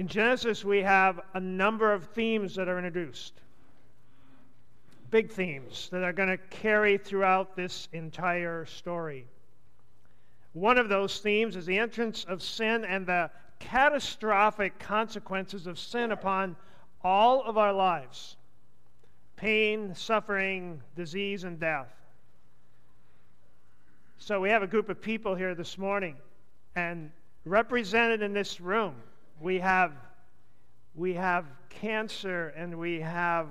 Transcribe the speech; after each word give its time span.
In 0.00 0.08
Genesis, 0.08 0.64
we 0.64 0.80
have 0.80 1.20
a 1.34 1.40
number 1.40 1.92
of 1.92 2.06
themes 2.14 2.54
that 2.54 2.68
are 2.68 2.78
introduced. 2.78 3.34
Big 5.10 5.30
themes 5.30 5.90
that 5.92 6.02
are 6.02 6.14
going 6.14 6.30
to 6.30 6.38
carry 6.38 6.96
throughout 6.96 7.54
this 7.54 7.86
entire 7.92 8.64
story. 8.64 9.26
One 10.54 10.78
of 10.78 10.88
those 10.88 11.20
themes 11.20 11.54
is 11.54 11.66
the 11.66 11.78
entrance 11.78 12.24
of 12.24 12.42
sin 12.42 12.86
and 12.86 13.06
the 13.06 13.30
catastrophic 13.58 14.78
consequences 14.78 15.66
of 15.66 15.78
sin 15.78 16.12
upon 16.12 16.56
all 17.04 17.42
of 17.42 17.58
our 17.58 17.74
lives 17.74 18.38
pain, 19.36 19.94
suffering, 19.94 20.80
disease, 20.96 21.44
and 21.44 21.60
death. 21.60 21.92
So 24.16 24.40
we 24.40 24.48
have 24.48 24.62
a 24.62 24.66
group 24.66 24.88
of 24.88 25.02
people 25.02 25.34
here 25.34 25.54
this 25.54 25.76
morning, 25.76 26.16
and 26.74 27.10
represented 27.44 28.22
in 28.22 28.32
this 28.32 28.62
room, 28.62 28.94
we 29.40 29.58
have, 29.58 29.92
we 30.94 31.14
have 31.14 31.46
cancer, 31.70 32.48
and 32.48 32.78
we 32.78 33.00
have 33.00 33.46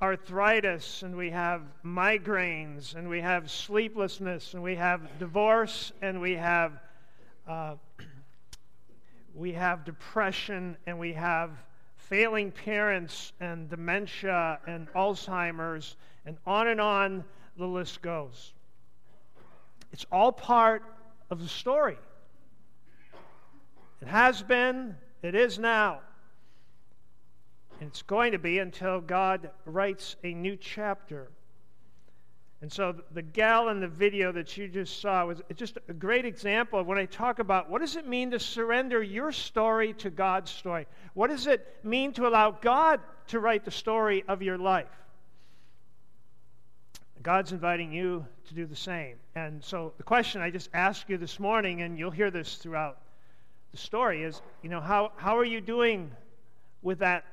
arthritis, 0.00 1.02
and 1.02 1.14
we 1.14 1.28
have 1.30 1.60
migraines, 1.84 2.94
and 2.94 3.06
we 3.08 3.20
have 3.20 3.50
sleeplessness, 3.50 4.54
and 4.54 4.62
we 4.62 4.74
have 4.74 5.18
divorce, 5.18 5.92
and 6.00 6.20
we 6.20 6.32
have, 6.32 6.72
uh, 7.46 7.74
we 9.34 9.52
have 9.52 9.84
depression, 9.84 10.76
and 10.86 10.98
we 10.98 11.12
have 11.12 11.50
failing 11.96 12.50
parents, 12.50 13.34
and 13.40 13.68
dementia, 13.68 14.58
and 14.66 14.88
Alzheimer's, 14.94 15.96
and 16.24 16.38
on 16.46 16.68
and 16.68 16.80
on 16.80 17.24
the 17.58 17.66
list 17.66 18.00
goes. 18.00 18.54
It's 19.92 20.06
all 20.10 20.32
part 20.32 20.82
of 21.30 21.42
the 21.42 21.48
story. 21.48 21.98
It 24.02 24.08
has 24.08 24.42
been, 24.42 24.96
it 25.22 25.36
is 25.36 25.60
now. 25.60 26.00
And 27.80 27.88
it's 27.88 28.02
going 28.02 28.32
to 28.32 28.38
be 28.38 28.58
until 28.58 29.00
God 29.00 29.50
writes 29.64 30.16
a 30.24 30.34
new 30.34 30.56
chapter. 30.56 31.30
And 32.60 32.72
so 32.72 32.96
the 33.12 33.22
gal 33.22 33.68
in 33.68 33.80
the 33.80 33.86
video 33.86 34.32
that 34.32 34.56
you 34.56 34.66
just 34.66 35.00
saw 35.00 35.26
was 35.26 35.40
just 35.54 35.78
a 35.88 35.92
great 35.92 36.24
example 36.24 36.80
of 36.80 36.86
when 36.88 36.98
I 36.98 37.06
talk 37.06 37.38
about 37.38 37.70
what 37.70 37.80
does 37.80 37.94
it 37.94 38.06
mean 38.06 38.32
to 38.32 38.40
surrender 38.40 39.00
your 39.00 39.30
story 39.30 39.92
to 39.94 40.10
God's 40.10 40.50
story? 40.50 40.88
What 41.14 41.30
does 41.30 41.46
it 41.46 41.64
mean 41.84 42.12
to 42.14 42.26
allow 42.26 42.50
God 42.50 43.00
to 43.28 43.38
write 43.38 43.64
the 43.64 43.70
story 43.70 44.24
of 44.26 44.42
your 44.42 44.58
life? 44.58 44.90
God's 47.22 47.52
inviting 47.52 47.92
you 47.92 48.26
to 48.48 48.54
do 48.54 48.66
the 48.66 48.74
same. 48.74 49.14
And 49.36 49.62
so 49.62 49.92
the 49.96 50.02
question 50.02 50.40
I 50.40 50.50
just 50.50 50.70
asked 50.74 51.08
you 51.08 51.18
this 51.18 51.38
morning, 51.38 51.82
and 51.82 51.96
you'll 51.96 52.10
hear 52.10 52.32
this 52.32 52.56
throughout 52.56 52.98
the 53.72 53.78
story, 53.78 54.22
is 54.22 54.40
you 54.62 54.68
know, 54.68 54.80
how, 54.80 55.12
how 55.16 55.36
are 55.36 55.44
you 55.44 55.60
doing 55.60 56.12
with 56.82 56.98
that? 57.00 57.24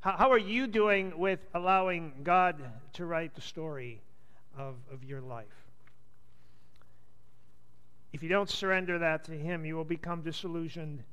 How, 0.00 0.12
how 0.12 0.32
are 0.32 0.38
you 0.38 0.66
doing 0.66 1.16
with 1.18 1.40
allowing 1.54 2.12
God 2.24 2.56
to 2.94 3.04
write 3.04 3.34
the 3.34 3.40
story 3.40 4.00
of, 4.56 4.76
of 4.90 5.04
your 5.04 5.20
life? 5.20 5.46
If 8.12 8.22
you 8.22 8.28
don't 8.30 8.48
surrender 8.48 8.98
that 8.98 9.24
to 9.24 9.32
Him, 9.32 9.66
you 9.66 9.76
will 9.76 9.84
become 9.84 10.22
disillusioned. 10.22 11.04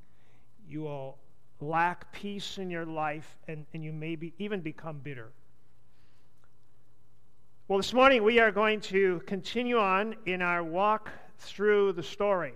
You 0.68 0.82
will 0.84 1.18
lack 1.60 2.12
peace 2.14 2.58
in 2.58 2.70
your 2.70 2.86
life, 2.86 3.38
and, 3.48 3.66
and 3.74 3.84
you 3.84 3.92
may 3.92 4.16
be, 4.16 4.34
even 4.40 4.62
become 4.62 5.00
bitter. 5.00 5.30
Well, 7.68 7.78
this 7.78 7.94
morning 7.94 8.24
we 8.24 8.40
are 8.40 8.52
going 8.52 8.80
to 8.82 9.22
continue 9.26 9.80
on 9.80 10.16
in 10.26 10.42
our 10.42 10.64
walk 10.64 11.10
through 11.40 11.94
the 11.94 12.04
story. 12.04 12.54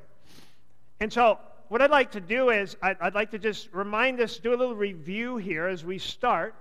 And 1.00 1.11
so, 1.11 1.39
what 1.70 1.84
I'd 1.84 1.92
like 1.92 2.12
to 2.12 2.20
do 2.20 2.50
is, 2.50 2.75
I'd, 2.81 2.98
I'd 3.00 3.14
like 3.14 3.31
to 3.31 3.39
just 3.39 3.72
remind 3.72 4.20
us, 4.20 4.38
do 4.38 4.53
a 4.53 4.58
little 4.58 4.75
review 4.75 5.38
here 5.38 5.67
as 5.67 5.86
we 5.86 6.00
start. 6.00 6.56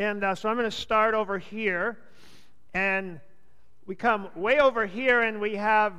And 0.00 0.24
uh, 0.24 0.34
so 0.34 0.48
I'm 0.48 0.56
going 0.56 0.68
to 0.68 0.76
start 0.76 1.14
over 1.14 1.38
here. 1.38 1.96
And 2.74 3.20
we 3.86 3.94
come 3.94 4.28
way 4.34 4.58
over 4.58 4.86
here, 4.86 5.22
and 5.22 5.40
we 5.40 5.54
have 5.54 5.94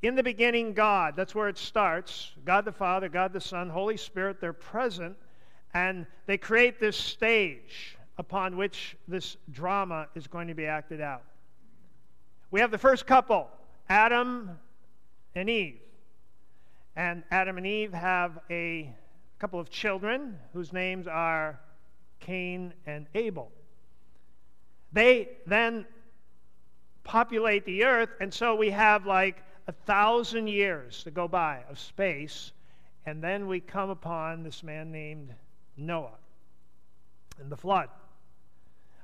in 0.00 0.14
the 0.14 0.22
beginning 0.22 0.72
God. 0.72 1.14
That's 1.14 1.34
where 1.34 1.48
it 1.48 1.58
starts 1.58 2.32
God 2.44 2.64
the 2.64 2.72
Father, 2.72 3.08
God 3.10 3.34
the 3.34 3.40
Son, 3.40 3.68
Holy 3.68 3.98
Spirit, 3.98 4.40
they're 4.40 4.54
present. 4.54 5.14
And 5.74 6.06
they 6.24 6.38
create 6.38 6.80
this 6.80 6.96
stage 6.96 7.98
upon 8.16 8.56
which 8.56 8.96
this 9.06 9.36
drama 9.52 10.08
is 10.14 10.26
going 10.26 10.48
to 10.48 10.54
be 10.54 10.64
acted 10.64 11.02
out. 11.02 11.22
We 12.50 12.60
have 12.60 12.70
the 12.70 12.78
first 12.78 13.06
couple, 13.06 13.50
Adam 13.90 14.58
and 15.34 15.50
Eve. 15.50 15.80
And 16.96 17.22
Adam 17.30 17.58
and 17.58 17.66
Eve 17.66 17.92
have 17.92 18.38
a 18.50 18.90
couple 19.38 19.60
of 19.60 19.68
children 19.70 20.38
whose 20.54 20.72
names 20.72 21.06
are 21.06 21.60
Cain 22.20 22.72
and 22.86 23.06
Abel. 23.14 23.52
They 24.92 25.28
then 25.46 25.84
populate 27.04 27.66
the 27.66 27.84
earth, 27.84 28.08
and 28.20 28.32
so 28.32 28.54
we 28.54 28.70
have 28.70 29.06
like 29.06 29.42
a 29.68 29.72
thousand 29.72 30.48
years 30.48 31.04
to 31.04 31.10
go 31.10 31.28
by 31.28 31.62
of 31.68 31.78
space, 31.78 32.52
and 33.04 33.22
then 33.22 33.46
we 33.46 33.60
come 33.60 33.90
upon 33.90 34.42
this 34.42 34.62
man 34.62 34.90
named 34.90 35.34
Noah 35.76 36.16
and 37.38 37.50
the 37.50 37.56
flood. 37.56 37.88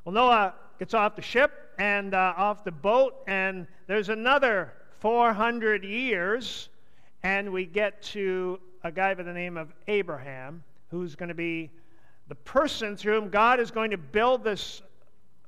Well, 0.05 0.15
Noah 0.15 0.55
gets 0.79 0.95
off 0.95 1.15
the 1.15 1.23
ship 1.23 1.53
and 1.79 2.15
uh, 2.15 2.35
off 2.37 2.65
the 2.65 2.73
boat, 2.73 3.23
and 3.27 3.67
there's 3.87 4.09
another 4.09 4.73
400 5.01 5.85
years, 5.85 6.69
and 7.23 7.53
we 7.53 7.67
get 7.67 8.03
to 8.03 8.59
a 8.85 8.91
guy 8.91 9.15
by 9.15 9.23
the 9.23 9.33
name 9.33 9.57
of 9.57 9.73
Abraham, 9.87 10.63
who's 10.91 11.15
going 11.15 11.29
to 11.29 11.35
be 11.35 11.71
the 12.29 12.35
person 12.35 12.97
through 12.97 13.21
whom 13.21 13.31
God 13.31 13.61
is 13.61 13.71
going 13.71 13.91
to 13.91 13.99
build 13.99 14.45
this 14.45 14.83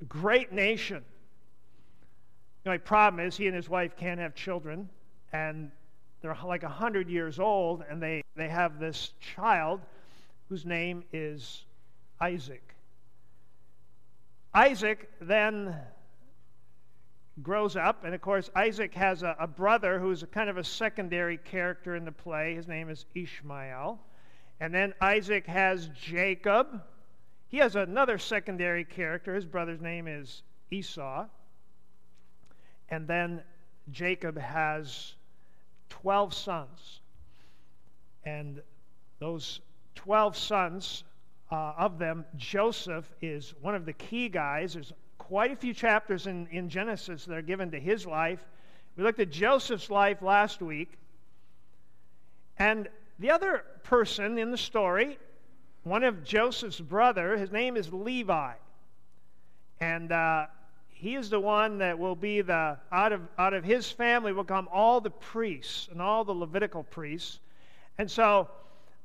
great 0.09 0.53
nation. 0.53 1.03
The 2.63 2.71
only 2.71 2.79
problem 2.79 3.27
is 3.27 3.37
he 3.37 3.47
and 3.47 3.57
his 3.57 3.69
wife 3.69 3.97
can't 3.97 4.21
have 4.21 4.35
children, 4.35 4.89
and 5.33 5.71
they're 6.23 6.37
like 6.45 6.63
100 6.63 7.09
years 7.09 7.39
old, 7.39 7.85
and 7.89 8.03
they, 8.03 8.23
they 8.37 8.49
have 8.49 8.79
this 8.79 9.13
child 9.21 9.81
whose 10.49 10.65
name 10.65 11.05
is 11.13 11.65
Isaac. 12.21 12.75
Isaac 14.55 15.11
then 15.21 15.77
grows 17.43 17.77
up, 17.77 18.05
and 18.05 18.15
of 18.15 18.21
course, 18.21 18.51
Isaac 18.55 18.95
has 18.95 19.23
a, 19.23 19.37
a 19.39 19.47
brother 19.47 19.99
who's 19.99 20.23
a 20.23 20.27
kind 20.27 20.49
of 20.49 20.57
a 20.57 20.65
secondary 20.65 21.37
character 21.37 21.97
in 21.97 22.05
the 22.05 22.13
play. 22.13 22.55
His 22.55 22.69
name 22.69 22.89
is 22.89 23.05
Ishmael. 23.15 24.01
And 24.61 24.73
then 24.73 24.95
Isaac 25.01 25.47
has 25.47 25.89
Jacob. 26.01 26.83
He 27.49 27.59
has 27.59 27.77
another 27.77 28.19
secondary 28.19 28.85
character. 28.85 29.35
His 29.35 29.45
brother's 29.45 29.81
name 29.81 30.07
is 30.07 30.43
Esau. 30.71 31.27
And 32.89 33.09
then 33.09 33.43
Jacob 33.91 34.39
has 34.39 35.15
12 35.91 36.35
sons. 36.35 37.01
And 38.25 38.63
those 39.19 39.61
12 39.97 40.37
sons 40.37 41.05
uh, 41.51 41.75
of 41.77 41.99
them, 41.99 42.25
Joseph 42.37 43.11
is 43.21 43.55
one 43.61 43.75
of 43.75 43.85
the 43.85 43.93
key 43.93 44.29
guys. 44.29 44.75
There's 44.75 44.93
quite 45.29 45.51
a 45.51 45.57
few 45.57 45.73
chapters 45.73 46.27
in, 46.27 46.47
in 46.49 46.69
Genesis 46.69 47.25
that 47.25 47.37
are 47.37 47.43
given 47.43 47.71
to 47.71 47.81
his 47.81 48.07
life. 48.07 48.45
We 48.97 49.03
looked 49.03 49.21
at 49.21 49.31
Joseph's 49.31 49.91
life 49.91 50.21
last 50.21 50.61
week. 50.61 50.93
And 52.59 52.89
the 53.19 53.31
other 53.31 53.65
person 53.83 54.39
in 54.39 54.51
the 54.51 54.59
story, 54.59 55.19
one 55.83 56.05
of 56.05 56.25
Joseph's 56.25 56.81
brother, 56.81 57.37
his 57.37 57.51
name 57.51 57.77
is 57.77 57.93
Levi. 57.93 58.53
And 59.81 60.13
uh, 60.13 60.47
he 60.91 61.15
is 61.17 61.31
the 61.31 61.41
one 61.41 61.79
that 61.79 61.99
will 61.99 62.17
be 62.17 62.43
the, 62.43 62.77
out 62.93 63.13
of, 63.13 63.23
out 63.39 63.55
of 63.55 63.65
his 63.65 63.91
family 63.91 64.33
will 64.33 64.45
come 64.45 64.69
all 64.71 65.01
the 65.01 65.11
priests 65.11 65.89
and 65.91 66.01
all 66.03 66.25
the 66.25 66.33
Levitical 66.33 66.85
priests. 66.85 67.41
And 67.99 68.11
so 68.11 68.49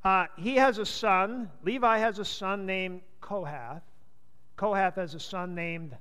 uh, 0.03 0.25
he 0.37 0.55
has 0.55 0.77
a 0.77 0.85
son. 0.85 1.49
Levi 1.63 1.97
has 1.97 2.19
a 2.19 2.25
son 2.25 2.65
named 2.65 3.01
Kohath. 3.21 3.81
Kohath 4.57 4.95
has 4.95 5.15
a 5.15 5.19
son 5.19 5.55
named 5.55 5.95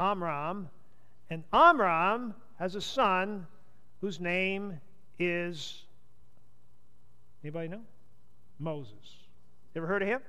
Amram. 0.00 0.68
And 1.28 1.44
Amram 1.52 2.34
has 2.58 2.74
a 2.74 2.80
son 2.80 3.46
whose 4.00 4.18
name 4.18 4.80
is, 5.18 5.84
anybody 7.44 7.68
know? 7.68 7.82
Moses. 8.58 8.94
Ever 9.76 9.86
heard 9.86 10.02
of 10.02 10.08
him? 10.08 10.20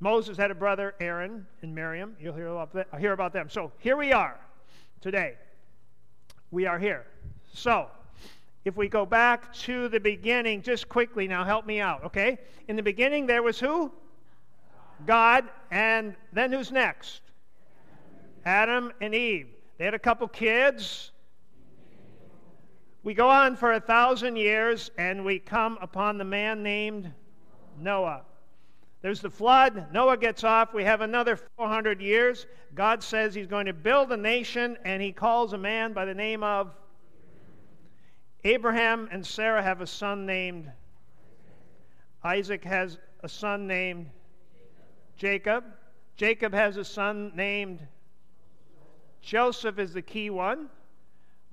Moses 0.00 0.36
had 0.36 0.50
a 0.50 0.54
brother, 0.54 0.94
Aaron 1.00 1.44
and 1.62 1.74
Miriam. 1.74 2.14
You'll 2.20 2.34
hear 2.34 2.48
about, 2.48 2.72
that, 2.74 2.86
hear 3.00 3.12
about 3.12 3.32
them. 3.32 3.50
So 3.50 3.72
here 3.78 3.96
we 3.96 4.12
are 4.12 4.38
today. 5.00 5.34
We 6.50 6.66
are 6.66 6.78
here. 6.78 7.04
So, 7.52 7.88
if 8.64 8.76
we 8.76 8.88
go 8.88 9.04
back 9.04 9.52
to 9.54 9.88
the 9.88 9.98
beginning, 9.98 10.62
just 10.62 10.88
quickly 10.88 11.26
now, 11.26 11.44
help 11.44 11.66
me 11.66 11.80
out, 11.80 12.04
okay? 12.04 12.38
In 12.68 12.76
the 12.76 12.82
beginning, 12.82 13.26
there 13.26 13.42
was 13.42 13.58
who? 13.58 13.90
God, 15.06 15.44
and 15.70 16.14
then 16.32 16.52
who's 16.52 16.70
next? 16.70 17.22
Adam 18.44 18.92
and 19.00 19.14
Eve. 19.14 19.48
They 19.78 19.84
had 19.84 19.94
a 19.94 19.98
couple 19.98 20.28
kids. 20.28 21.12
We 23.02 23.14
go 23.14 23.28
on 23.28 23.56
for 23.56 23.72
a 23.72 23.80
thousand 23.80 24.36
years 24.36 24.90
and 24.98 25.24
we 25.24 25.38
come 25.38 25.78
upon 25.80 26.18
the 26.18 26.24
man 26.24 26.62
named 26.62 27.12
Noah. 27.78 28.22
There's 29.00 29.20
the 29.20 29.30
flood. 29.30 29.92
Noah 29.92 30.16
gets 30.16 30.42
off. 30.42 30.74
We 30.74 30.82
have 30.84 31.00
another 31.00 31.36
400 31.56 32.00
years. 32.00 32.46
God 32.74 33.02
says 33.02 33.34
he's 33.34 33.46
going 33.46 33.66
to 33.66 33.72
build 33.72 34.10
a 34.10 34.16
nation 34.16 34.76
and 34.84 35.00
he 35.00 35.12
calls 35.12 35.52
a 35.52 35.58
man 35.58 35.92
by 35.92 36.04
the 36.04 36.14
name 36.14 36.42
of 36.42 36.74
Abraham 38.44 39.08
and 39.12 39.24
Sarah 39.24 39.62
have 39.62 39.80
a 39.80 39.86
son 39.86 40.26
named 40.26 40.70
Isaac 42.24 42.64
has 42.64 42.98
a 43.22 43.28
son 43.28 43.66
named 43.66 44.10
Jacob. 45.16 45.64
Jacob 46.16 46.52
has 46.52 46.76
a 46.76 46.84
son 46.84 47.32
named 47.34 47.86
Joseph 49.28 49.78
is 49.78 49.92
the 49.92 50.00
key 50.00 50.30
one. 50.30 50.70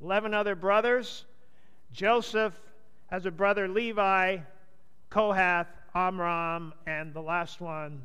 11 0.01 0.33
other 0.33 0.56
brothers. 0.56 1.25
Joseph 1.92 2.57
has 3.07 3.25
a 3.25 3.31
brother 3.31 3.68
Levi, 3.68 4.38
Kohath, 5.10 5.68
Amram, 5.94 6.74
and 6.88 7.13
the 7.13 7.22
last 7.22 7.60
one, 7.60 8.01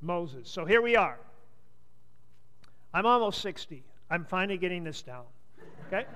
Moses. 0.00 0.48
So 0.48 0.64
here 0.64 0.80
we 0.80 0.96
are. 0.96 1.18
I'm 2.94 3.04
almost 3.04 3.42
60. 3.42 3.84
I'm 4.08 4.24
finally 4.24 4.56
getting 4.56 4.84
this 4.84 5.02
down. 5.02 5.24
Okay? 5.88 6.06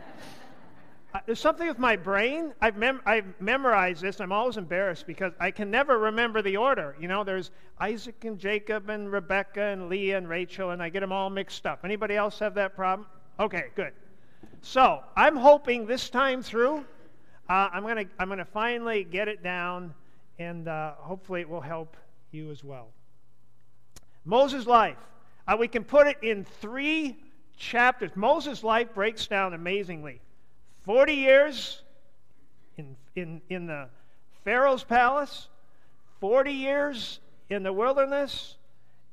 There's 1.24 1.40
something 1.40 1.66
with 1.66 1.78
my 1.78 1.96
brain. 1.96 2.52
I've, 2.60 2.76
mem- 2.76 3.00
I've 3.06 3.40
memorized 3.40 4.02
this. 4.02 4.20
I'm 4.20 4.32
always 4.32 4.58
embarrassed 4.58 5.06
because 5.06 5.32
I 5.40 5.50
can 5.50 5.70
never 5.70 5.98
remember 5.98 6.42
the 6.42 6.58
order. 6.58 6.96
You 7.00 7.08
know, 7.08 7.24
there's 7.24 7.50
Isaac 7.80 8.24
and 8.24 8.38
Jacob 8.38 8.90
and 8.90 9.10
Rebecca 9.10 9.62
and 9.62 9.88
Leah 9.88 10.18
and 10.18 10.28
Rachel, 10.28 10.70
and 10.70 10.82
I 10.82 10.90
get 10.90 11.00
them 11.00 11.12
all 11.12 11.30
mixed 11.30 11.64
up. 11.64 11.80
Anybody 11.82 12.14
else 12.14 12.38
have 12.40 12.54
that 12.54 12.76
problem? 12.76 13.06
Okay, 13.40 13.68
good. 13.74 13.92
So 14.60 15.02
I'm 15.16 15.36
hoping 15.36 15.86
this 15.86 16.10
time 16.10 16.42
through, 16.42 16.84
uh, 17.48 17.68
I'm 17.72 17.84
to 17.84 18.06
I'm 18.18 18.28
gonna 18.28 18.44
finally 18.44 19.04
get 19.04 19.28
it 19.28 19.42
down, 19.42 19.94
and 20.38 20.68
uh, 20.68 20.92
hopefully 20.98 21.40
it 21.40 21.48
will 21.48 21.62
help 21.62 21.96
you 22.32 22.50
as 22.50 22.62
well. 22.62 22.88
Moses' 24.24 24.66
life. 24.66 24.98
Uh, 25.46 25.56
we 25.58 25.68
can 25.68 25.84
put 25.84 26.06
it 26.06 26.18
in 26.20 26.44
three 26.44 27.16
chapters. 27.56 28.10
Moses' 28.14 28.62
life 28.62 28.92
breaks 28.94 29.26
down 29.26 29.54
amazingly. 29.54 30.20
40 30.88 31.12
years 31.12 31.82
in, 32.78 32.96
in, 33.14 33.42
in 33.50 33.66
the 33.66 33.88
Pharaoh's 34.42 34.84
palace, 34.84 35.48
40 36.20 36.50
years 36.50 37.20
in 37.50 37.62
the 37.62 37.74
wilderness, 37.74 38.56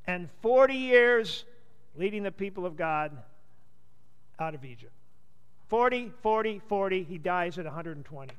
and 0.07 0.30
40 0.42 0.74
years 0.74 1.44
leading 1.98 2.24
the 2.24 2.31
people 2.31 2.66
of 2.66 2.77
God 2.77 3.12
out 4.39 4.56
of 4.56 4.63
Egypt. 4.63 4.94
40, 5.68 6.13
40, 6.22 6.62
40. 6.69 7.04
He 7.04 7.18
dies 7.18 7.57
at 7.57 7.66
120. 7.66 8.31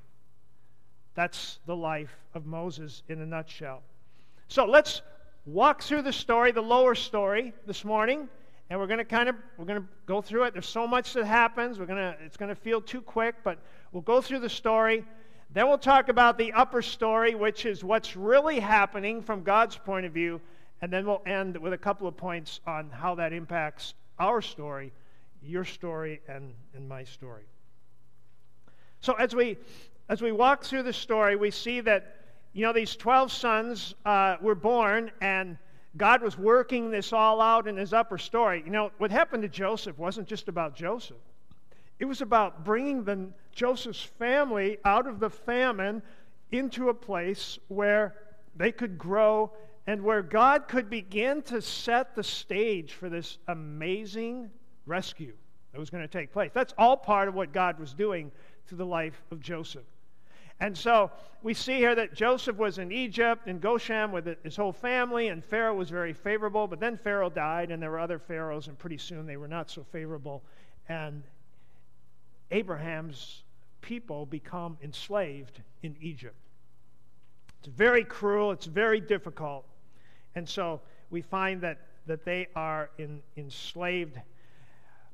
That's 1.15 1.59
the 1.67 1.77
life 1.77 2.17
of 2.33 2.47
Moses 2.47 3.03
in 3.11 3.21
a 3.21 3.27
nutshell. 3.27 3.83
So 4.49 4.65
let's 4.65 5.03
walk 5.45 5.83
through 5.83 6.03
the 6.03 6.13
story, 6.15 6.53
the 6.53 6.63
lower 6.63 6.95
story, 6.95 7.53
this 7.67 7.85
morning 7.85 8.31
and 8.69 8.81
we're 8.81 8.87
going 8.87 8.99
to 8.99 9.05
kind 9.05 9.29
of 9.29 9.37
we're 9.57 9.65
going 9.65 9.81
to 9.81 9.89
go 10.07 10.21
through 10.21 10.45
it. 10.45 10.53
There's 10.53 10.69
so 10.69 10.87
much 10.87 11.13
that 11.13 11.25
happens. 11.25 11.79
We're 11.79 11.87
going 11.87 11.99
to 11.99 12.17
it's 12.25 12.37
going 12.37 12.49
to 12.49 12.55
feel 12.55 12.81
too 12.81 13.01
quick 13.01 13.37
but 13.45 13.59
we'll 13.93 14.03
go 14.03 14.21
through 14.21 14.41
the 14.41 14.49
story. 14.49 15.05
Then 15.53 15.69
we'll 15.69 15.79
talk 15.79 16.09
about 16.09 16.39
the 16.39 16.53
upper 16.53 16.83
story 16.83 17.35
which 17.35 17.67
is 17.67 17.85
what's 17.85 18.17
really 18.17 18.59
happening 18.59 19.23
from 19.23 19.43
god's 19.43 19.77
point 19.77 20.07
of 20.07 20.13
view. 20.13 20.41
And 20.83 20.93
then 20.93 21.07
we'll 21.07 21.23
end 21.25 21.57
with 21.57 21.73
a 21.73 21.79
couple 21.79 22.07
of 22.07 22.17
points 22.17 22.61
on 22.67 22.91
how 22.91 23.15
that 23.15 23.33
impacts 23.33 23.95
our 24.19 24.43
story 24.43 24.93
your 25.43 25.65
story 25.65 26.21
and, 26.29 26.53
and 26.75 26.89
my 26.89 27.05
story. 27.05 27.45
So 29.01 29.15
as 29.15 29.35
we 29.35 29.59
as 30.09 30.23
we 30.23 30.33
walk 30.33 30.65
through 30.65 30.83
the 30.83 30.93
story 30.93 31.37
we 31.37 31.51
see 31.51 31.81
that 31.81 32.17
you 32.53 32.63
know 32.63 32.73
these 32.73 32.97
12 32.97 33.31
sons 33.31 33.95
uh, 34.05 34.37
were 34.41 34.55
born 34.55 35.11
and 35.21 35.59
God 35.97 36.23
was 36.23 36.37
working 36.37 36.91
this 36.91 37.13
all 37.13 37.41
out 37.41 37.67
in 37.67 37.77
his 37.77 37.93
upper 37.93 38.19
story. 38.19 38.63
You 38.65 38.71
know, 38.71 38.91
what 38.99 39.11
happened 39.11 39.43
to 39.43 39.49
Joseph 39.49 39.99
wasn't 39.99 40.29
just 40.29 40.49
about 40.49 40.75
Joseph. 40.75 41.17
It 41.99 42.05
was 42.05 42.21
about 42.21 42.65
bringing 42.65 43.05
the, 43.05 43.29
Joseph's 43.53 44.03
family 44.03 44.79
out 44.85 45.07
of 45.07 45.19
the 45.19 45.31
famine 45.31 46.03
into 46.53 46.91
a 46.91 46.95
place 46.95 47.59
where 47.69 48.15
they 48.55 48.71
could 48.71 48.99
grow 48.99 49.51
and 49.87 50.03
where 50.03 50.23
God 50.23 50.69
could 50.69 50.91
begin 50.91 51.43
to 51.43 51.63
set 51.63 52.15
the 52.15 52.23
stage 52.23 52.93
for 52.93 53.09
this 53.09 53.39
amazing 53.49 54.51
rescue 54.85 55.35
that 55.73 55.79
was 55.79 55.91
going 55.91 56.03
to 56.03 56.09
take 56.09 56.33
place. 56.33 56.51
That's 56.53 56.75
all 56.77 56.97
part 56.97 57.29
of 57.29 57.35
what 57.35 57.53
God 57.53 57.79
was 57.79 57.95
doing 57.95 58.31
through 58.67 58.79
the 58.79 58.87
life 58.87 59.23
of 59.31 59.41
Joseph. 59.41 59.85
And 60.61 60.77
so 60.77 61.11
we 61.43 61.53
see 61.55 61.75
here 61.75 61.95
that 61.95 62.15
Joseph 62.15 62.57
was 62.57 62.79
in 62.79 62.91
Egypt, 62.91 63.47
in 63.47 63.59
Goshen, 63.59 64.11
with 64.11 64.43
his 64.43 64.57
whole 64.57 64.73
family, 64.73 65.29
and 65.29 65.45
Pharaoh 65.45 65.75
was 65.75 65.91
very 65.91 66.15
favorable. 66.15 66.67
But 66.67 66.81
then 66.81 66.97
Pharaoh 66.97 67.29
died, 67.29 67.71
and 67.71 67.83
there 67.83 67.91
were 67.91 68.01
other 68.01 68.19
pharaohs, 68.19 68.69
and 68.69 68.79
pretty 68.79 68.99
soon 68.99 69.27
they 69.27 69.37
were 69.37 69.49
not 69.49 69.71
so 69.71 69.85
favorable. 69.85 70.43
And 70.89 71.23
Abraham's 72.51 73.43
people 73.83 74.25
become 74.27 74.79
enslaved 74.83 75.61
in 75.83 75.95
Egypt. 76.01 76.37
It's 77.59 77.69
very 77.69 78.05
cruel, 78.05 78.51
it's 78.51 78.67
very 78.67 79.01
difficult. 79.01 79.67
And 80.35 80.49
so 80.49 80.81
we 81.11 81.21
find 81.23 81.61
that, 81.61 81.79
that 82.07 82.25
they 82.25 82.49
are 82.57 82.91
in, 82.99 83.21
enslaved. 83.37 84.19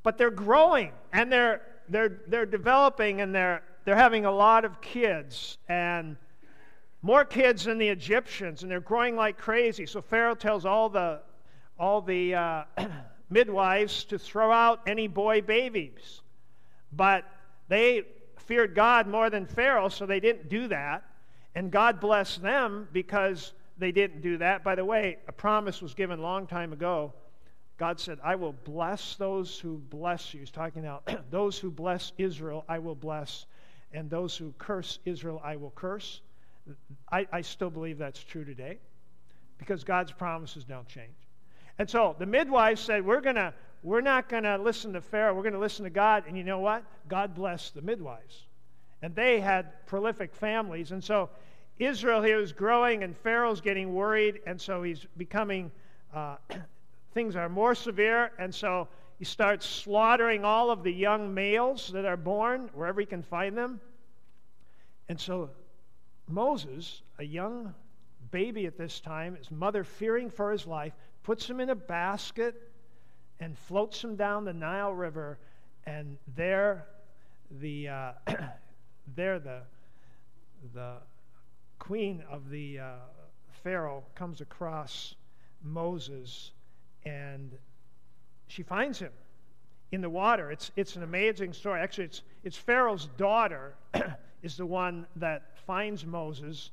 But 0.03 0.19
they're 0.19 0.31
growing, 0.31 0.93
and 1.13 1.33
they're, 1.33 1.63
they're, 1.89 2.21
they're 2.29 2.47
developing, 2.47 3.21
and 3.21 3.35
they're 3.35 3.63
they're 3.85 3.97
having 3.97 4.25
a 4.25 4.31
lot 4.31 4.65
of 4.65 4.81
kids 4.81 5.59
and 5.69 6.17
more 7.03 7.25
kids 7.25 7.65
than 7.65 7.79
the 7.79 7.89
Egyptians, 7.89 8.63
and 8.63 8.71
they're 8.71 8.81
growing 8.81 9.17
like 9.17 9.37
crazy. 9.37 9.87
So 9.87 10.01
Pharaoh 10.01 10.37
tells 10.37 10.65
all 10.65 10.89
the 10.89 11.21
all 11.79 12.01
the 12.01 12.35
uh, 12.35 12.65
midwives 13.31 14.05
to 14.05 14.19
throw 14.19 14.53
out 14.53 14.81
any 14.87 15.09
boy 15.09 15.41
babies, 15.41 16.23
but 16.93 17.25
they 17.69 18.05
feared 18.37 18.75
God 18.75 19.07
more 19.07 19.31
than 19.31 19.47
Pharaoh, 19.47 19.89
so 19.89 20.07
they 20.07 20.21
didn't 20.21 20.49
do 20.49 20.69
that. 20.69 21.03
And 21.55 21.71
God 21.71 22.01
blessed 22.01 22.43
them 22.43 22.89
because 22.93 23.53
they 23.79 23.93
didn't 23.93 24.21
do 24.21 24.39
that. 24.39 24.63
By 24.63 24.75
the 24.75 24.85
way, 24.85 25.19
a 25.27 25.33
promise 25.33 25.83
was 25.83 25.95
given 25.95 26.19
a 26.19 26.23
long 26.23 26.47
time 26.47 26.73
ago. 26.73 27.13
God 27.79 27.99
said, 27.99 28.19
I 28.23 28.37
will 28.37 28.53
bless 28.53 29.17
those 29.17 29.59
who 29.59 29.79
bless 29.79 30.33
you. 30.33 30.41
He's 30.41 30.51
talking 30.51 30.83
now, 30.83 31.01
those 31.31 31.59
who 31.59 31.71
bless 31.71 32.13
Israel, 32.17 32.65
I 32.69 32.79
will 32.79 32.95
bless 32.95 33.47
and 33.93 34.09
those 34.11 34.37
who 34.37 34.53
curse 34.59 34.99
Israel 35.05 35.41
I 35.45 35.57
will 35.57 35.73
curse. 35.75 36.21
I, 37.11 37.27
I 37.33 37.41
still 37.41 37.71
believe 37.71 37.99
that's 37.99 38.23
true 38.23 38.45
today 38.45 38.79
because 39.59 39.85
God's 39.85 40.13
promises 40.13 40.65
don't 40.65 40.87
change. 40.87 41.15
And 41.79 41.89
so 41.89 42.15
the 42.19 42.27
midwives 42.27 42.81
said, 42.81 43.05
We're 43.05 43.21
gonna 43.21 43.55
we're 43.83 44.01
not 44.01 44.29
gonna 44.29 44.59
listen 44.59 44.93
to 44.93 45.01
Pharaoh, 45.01 45.35
we're 45.35 45.43
gonna 45.43 45.59
listen 45.59 45.85
to 45.85 45.91
God. 45.91 46.25
And 46.27 46.37
you 46.37 46.45
know 46.45 46.61
what? 46.61 46.85
God 47.09 47.35
blessed 47.35 47.75
the 47.75 47.83
midwives. 47.83 48.45
And 49.03 49.15
they 49.15 49.41
had 49.41 49.87
prolific 49.87 50.35
families. 50.35 50.93
And 50.93 51.03
so 51.03 51.31
Israel 51.79 52.23
here 52.23 52.39
is 52.39 52.53
growing 52.53 53.03
and 53.03 53.17
Pharaoh's 53.17 53.61
getting 53.61 53.95
worried, 53.95 54.41
and 54.47 54.61
so 54.61 54.83
he's 54.83 55.07
becoming 55.17 55.71
uh, 56.15 56.37
things 57.15 57.37
are 57.37 57.49
more 57.49 57.75
severe, 57.75 58.31
and 58.39 58.55
so 58.55 58.89
he 59.23 59.27
starts 59.27 59.65
slaughtering 59.65 60.45
all 60.45 60.73
of 60.73 60.83
the 60.83 60.91
young 60.91 61.33
males 61.33 61.93
that 61.93 62.05
are 62.05 62.17
born 62.17 62.69
wherever 62.75 62.99
he 62.99 63.07
can 63.07 63.23
find 63.23 63.57
them. 63.57 63.81
And 65.09 65.21
so 65.21 65.51
Moses, 66.27 67.03
a 67.21 67.23
young 67.23 67.73
baby 68.33 68.67
at 68.67 68.77
this 68.77 68.99
time, 68.99 69.37
his 69.37 69.49
mother 69.49 69.85
fearing 69.85 70.29
for 70.29 70.51
his 70.51 70.67
life, 70.67 70.93
puts 71.23 71.49
him 71.49 71.61
in 71.61 71.71
a 71.71 71.75
basket 71.77 72.69
and 73.39 73.57
floats 73.57 74.03
him 74.03 74.17
down 74.17 74.45
the 74.45 74.53
Nile 74.53 74.93
River. 74.93 75.39
And 75.87 76.19
there, 76.35 76.89
the 77.61 77.91
uh, 77.91 78.13
there 79.15 79.39
the 79.39 79.61
the 80.75 80.95
queen 81.79 82.25
of 82.29 82.51
the 82.51 82.81
uh, 82.81 82.95
Pharaoh 83.63 84.03
comes 84.17 84.41
across 84.41 85.15
Moses 85.63 86.51
and 87.05 87.53
she 88.53 88.63
finds 88.63 88.99
him 88.99 89.13
in 89.93 90.03
the 90.03 90.11
water. 90.11 90.51
It's, 90.51 90.71
it's 90.77 90.97
an 90.97 91.03
amazing 91.03 91.55
story. 91.55 91.81
Actually, 91.81 92.05
it's, 92.05 92.23
it's 92.45 92.57
Pharaoh's 92.57 93.09
daughter 93.17 93.75
is 94.43 94.59
the 94.59 94.67
one 94.67 95.07
that 95.17 95.57
finds 95.67 96.05
Moses, 96.05 96.71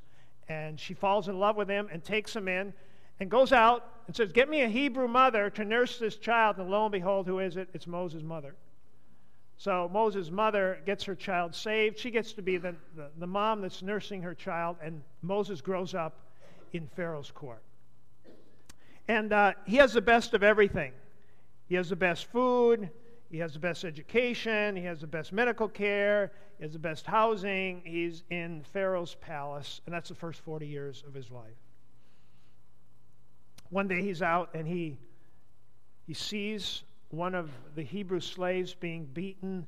and 0.50 0.78
she 0.78 0.94
falls 0.94 1.30
in 1.30 1.40
love 1.40 1.56
with 1.56 1.70
him 1.70 1.88
and 1.90 2.04
takes 2.04 2.36
him 2.36 2.50
in 2.50 2.74
and 3.22 3.32
goes 3.32 3.54
out 3.54 3.86
and 4.08 4.16
says, 4.16 4.34
Get 4.34 4.50
me 4.50 4.62
a 4.62 4.68
Hebrew 4.68 5.08
mother 5.08 5.50
to 5.52 5.64
nurse 5.64 5.98
this 6.00 6.18
child. 6.18 6.58
And 6.58 6.70
lo 6.70 6.84
and 6.84 6.92
behold, 6.92 7.28
who 7.28 7.40
is 7.40 7.56
it? 7.56 7.70
It's 7.74 7.88
Moses' 7.88 8.24
mother. 8.24 8.56
So 9.56 9.90
Moses' 9.92 10.30
mother 10.30 10.80
gets 10.86 11.06
her 11.06 11.16
child 11.16 11.56
saved. 11.56 11.98
She 11.98 12.12
gets 12.12 12.34
to 12.34 12.42
be 12.42 12.58
the, 12.58 12.76
the, 12.98 13.08
the 13.18 13.28
mom 13.28 13.62
that's 13.62 13.82
nursing 13.82 14.22
her 14.24 14.36
child, 14.36 14.76
and 14.84 15.02
Moses 15.22 15.62
grows 15.62 15.94
up 15.94 16.18
in 16.74 16.90
Pharaoh's 16.96 17.32
court. 17.32 17.64
And 19.08 19.32
uh, 19.32 19.54
he 19.66 19.78
has 19.78 19.94
the 19.94 20.02
best 20.02 20.34
of 20.34 20.44
everything. 20.44 20.92
He 21.70 21.76
has 21.76 21.90
the 21.90 21.96
best 21.96 22.26
food. 22.26 22.90
he 23.30 23.38
has 23.38 23.54
the 23.54 23.60
best 23.60 23.86
education, 23.86 24.76
he 24.76 24.84
has 24.86 25.02
the 25.02 25.08
best 25.08 25.32
medical 25.32 25.70
care, 25.70 26.32
he 26.58 26.64
has 26.64 26.74
the 26.74 26.80
best 26.80 27.06
housing. 27.06 27.84
He's 27.86 28.24
in 28.32 28.64
Pharaoh's 28.74 29.16
palace, 29.22 29.82
and 29.86 29.94
that's 29.94 30.10
the 30.10 30.16
first 30.16 30.42
40 30.42 30.66
years 30.66 31.04
of 31.08 31.14
his 31.14 31.30
life. 31.30 31.56
One 33.70 33.88
day 33.88 34.02
he's 34.02 34.24
out 34.24 34.50
and 34.56 34.68
he, 34.68 34.98
he 36.08 36.16
sees 36.16 36.82
one 37.12 37.36
of 37.36 37.52
the 37.76 37.84
Hebrew 37.84 38.20
slaves 38.20 38.74
being 38.74 39.06
beaten, 39.06 39.68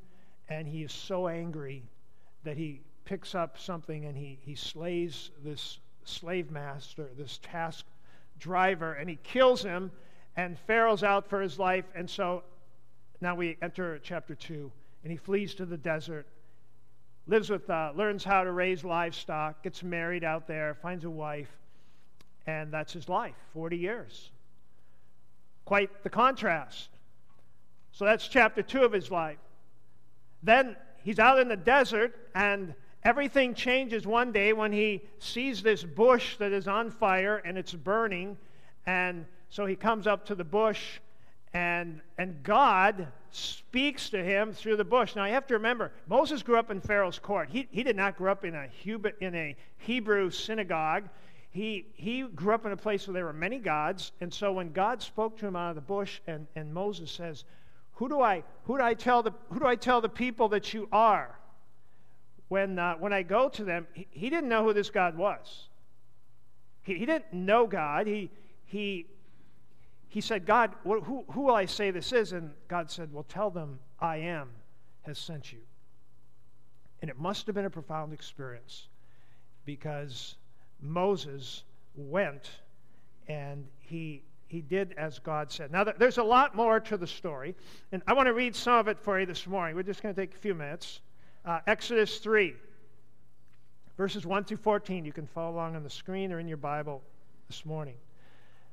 and 0.50 0.68
he 0.68 0.82
is 0.82 0.92
so 0.92 1.28
angry 1.28 1.84
that 2.44 2.58
he 2.58 2.82
picks 3.06 3.36
up 3.36 3.60
something 3.60 4.06
and 4.06 4.18
he, 4.18 4.40
he 4.42 4.56
slays 4.56 5.30
this 5.44 5.78
slave 6.04 6.50
master, 6.50 7.10
this 7.16 7.40
task 7.44 7.86
driver, 8.40 8.94
and 8.94 9.08
he 9.08 9.20
kills 9.22 9.62
him. 9.62 9.92
And 10.36 10.58
Pharaoh's 10.60 11.04
out 11.04 11.30
for 11.30 11.42
his 11.42 11.60
life, 11.60 11.86
and 11.94 12.10
so 12.10 12.44
now 13.20 13.36
we 13.36 13.58
enter 13.62 14.00
chapter 14.00 14.34
2, 14.34 14.72
and 15.04 15.12
he 15.12 15.18
flees 15.18 15.54
to 15.56 15.66
the 15.66 15.78
desert, 15.78 16.26
lives 17.28 17.50
with, 17.50 17.70
uh, 17.70 17.92
learns 17.96 18.24
how 18.24 18.44
to 18.44 18.52
raise 18.52 18.84
livestock, 18.84 19.62
gets 19.64 19.84
married 19.84 20.24
out 20.24 20.48
there, 20.48 20.76
finds 20.82 21.06
a 21.06 21.10
wife, 21.10 21.52
and 22.48 22.72
that's 22.72 22.94
his 22.94 23.10
life 23.10 23.36
40 23.54 23.78
years. 23.78 24.32
Quite 25.66 26.04
the 26.04 26.10
contrast. 26.10 26.90
So 27.92 28.06
that's 28.06 28.28
chapter 28.28 28.62
2 28.64 28.84
of 28.84 28.94
his 28.94 29.12
life. 29.12 29.38
Then 30.44 30.76
he's 31.04 31.20
out 31.20 31.40
in 31.40 31.48
the 31.48 31.58
desert, 31.58 32.16
and 32.34 32.74
everything 33.04 33.54
changes 33.54 34.08
one 34.08 34.32
day 34.32 34.54
when 34.54 34.72
he 34.72 35.02
sees 35.20 35.62
this 35.62 35.84
bush 35.84 36.38
that 36.38 36.52
is 36.52 36.68
on 36.68 36.90
fire 36.90 37.38
and 37.38 37.58
it's 37.58 37.74
burning. 37.74 38.38
And 38.86 39.26
so 39.52 39.66
he 39.66 39.76
comes 39.76 40.08
up 40.08 40.26
to 40.26 40.36
the 40.36 40.46
bush 40.46 41.00
and, 41.54 42.00
and 42.18 42.42
God 42.42 43.08
speaks 43.32 44.10
to 44.12 44.24
him 44.24 44.54
through 44.54 44.78
the 44.78 44.86
bush. 44.86 45.14
Now, 45.14 45.26
you 45.26 45.34
have 45.34 45.46
to 45.48 45.56
remember, 45.56 45.92
Moses 46.08 46.42
grew 46.42 46.58
up 46.58 46.72
in 46.72 46.80
Pharaoh's 46.80 47.20
court. 47.20 47.50
He, 47.50 47.68
he 47.70 47.84
did 47.84 47.98
not 47.98 48.18
grow 48.18 48.32
up 48.32 48.46
in 48.46 48.56
a, 48.56 48.70
in 49.20 49.36
a 49.36 49.56
Hebrew 49.78 50.30
synagogue. 50.30 51.10
He, 51.50 51.88
he 51.96 52.24
grew 52.24 52.54
up 52.54 52.66
in 52.66 52.72
a 52.72 52.78
place 52.78 53.06
where 53.06 53.14
there 53.14 53.26
were 53.26 53.34
many 53.34 53.60
gods. 53.60 54.14
And 54.22 54.34
so 54.34 54.54
when 54.54 54.72
God 54.72 55.02
spoke 55.02 55.38
to 55.40 55.48
him 55.48 55.58
out 55.58 55.70
of 55.70 55.76
the 55.76 55.82
bush, 55.82 56.22
and, 56.28 56.48
and 56.56 56.74
Moses 56.74 57.12
says, 57.12 57.44
who 57.96 58.08
do, 58.08 58.22
I, 58.22 58.44
who, 58.64 58.78
do 58.78 58.84
I 58.84 58.94
tell 58.94 59.22
the, 59.22 59.34
who 59.50 59.60
do 59.60 59.68
I 59.68 59.76
tell 59.76 60.00
the 60.00 60.10
people 60.10 60.48
that 60.50 60.74
you 60.74 60.88
are? 60.94 61.38
When, 62.48 62.80
uh, 62.80 62.96
when 62.96 63.12
I 63.12 63.24
go 63.24 63.50
to 63.50 63.66
them, 63.66 63.86
he, 63.94 64.08
he 64.12 64.30
didn't 64.30 64.48
know 64.48 64.64
who 64.64 64.72
this 64.72 64.90
God 64.90 65.18
was. 65.18 65.68
He, 66.84 66.96
he 66.96 67.06
didn't 67.06 67.34
know 67.34 67.68
God. 67.68 68.08
He, 68.08 68.32
he 68.66 69.08
he 70.12 70.20
said, 70.20 70.46
God, 70.46 70.76
who, 70.84 71.24
who 71.32 71.42
will 71.42 71.56
I 71.56 71.66
say 71.66 71.90
this 71.90 72.12
is? 72.12 72.34
And 72.34 72.52
God 72.68 72.92
said, 72.92 73.14
Well, 73.14 73.24
tell 73.24 73.50
them 73.50 73.80
I 73.98 74.18
am 74.18 74.50
has 75.04 75.18
sent 75.18 75.54
you. 75.54 75.60
And 77.02 77.10
it 77.10 77.18
must 77.18 77.46
have 77.46 77.56
been 77.56 77.64
a 77.64 77.70
profound 77.70 78.12
experience 78.12 78.90
because 79.64 80.36
Moses 80.82 81.64
went 81.96 82.52
and 83.30 83.66
he, 83.80 84.24
he 84.50 84.60
did 84.60 84.94
as 84.98 85.18
God 85.18 85.50
said. 85.50 85.72
Now, 85.72 85.86
there's 85.86 86.18
a 86.18 86.24
lot 86.24 86.58
more 86.58 86.82
to 86.82 86.98
the 86.98 87.08
story, 87.08 87.56
and 87.94 88.02
I 88.06 88.12
want 88.12 88.28
to 88.28 88.34
read 88.34 88.54
some 88.54 88.80
of 88.80 88.90
it 88.90 89.00
for 89.00 89.18
you 89.18 89.26
this 89.26 89.48
morning. 89.48 89.78
We're 89.78 89.84
just 89.84 90.04
going 90.04 90.14
to 90.14 90.20
take 90.20 90.36
a 90.36 90.40
few 90.40 90.54
minutes. 90.54 91.00
Uh, 91.46 91.62
Exodus 91.68 92.18
3, 92.18 92.54
verses 93.96 94.26
1 94.26 94.44
through 94.44 94.58
14. 94.58 95.06
You 95.06 95.14
can 95.14 95.26
follow 95.26 95.56
along 95.56 95.78
on 95.78 95.84
the 95.84 95.90
screen 95.90 96.34
or 96.34 96.40
in 96.42 96.50
your 96.50 96.58
Bible 96.58 97.02
this 97.48 97.66
morning. 97.66 97.96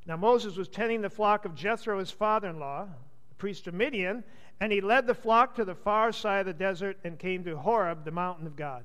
Now, 0.08 0.16
Moses 0.16 0.56
was 0.56 0.68
tending 0.68 1.02
the 1.02 1.10
flock 1.10 1.44
of 1.44 1.54
Jethro, 1.54 1.98
his 1.98 2.10
father 2.10 2.48
in 2.48 2.58
law, 2.58 2.86
the 3.28 3.34
priest 3.34 3.66
of 3.66 3.74
Midian, 3.74 4.24
and 4.58 4.72
he 4.72 4.80
led 4.80 5.06
the 5.06 5.14
flock 5.14 5.54
to 5.56 5.66
the 5.66 5.74
far 5.74 6.12
side 6.12 6.40
of 6.40 6.46
the 6.46 6.54
desert 6.54 6.96
and 7.04 7.18
came 7.18 7.44
to 7.44 7.58
Horeb, 7.58 8.06
the 8.06 8.10
mountain 8.10 8.46
of 8.46 8.56
God. 8.56 8.84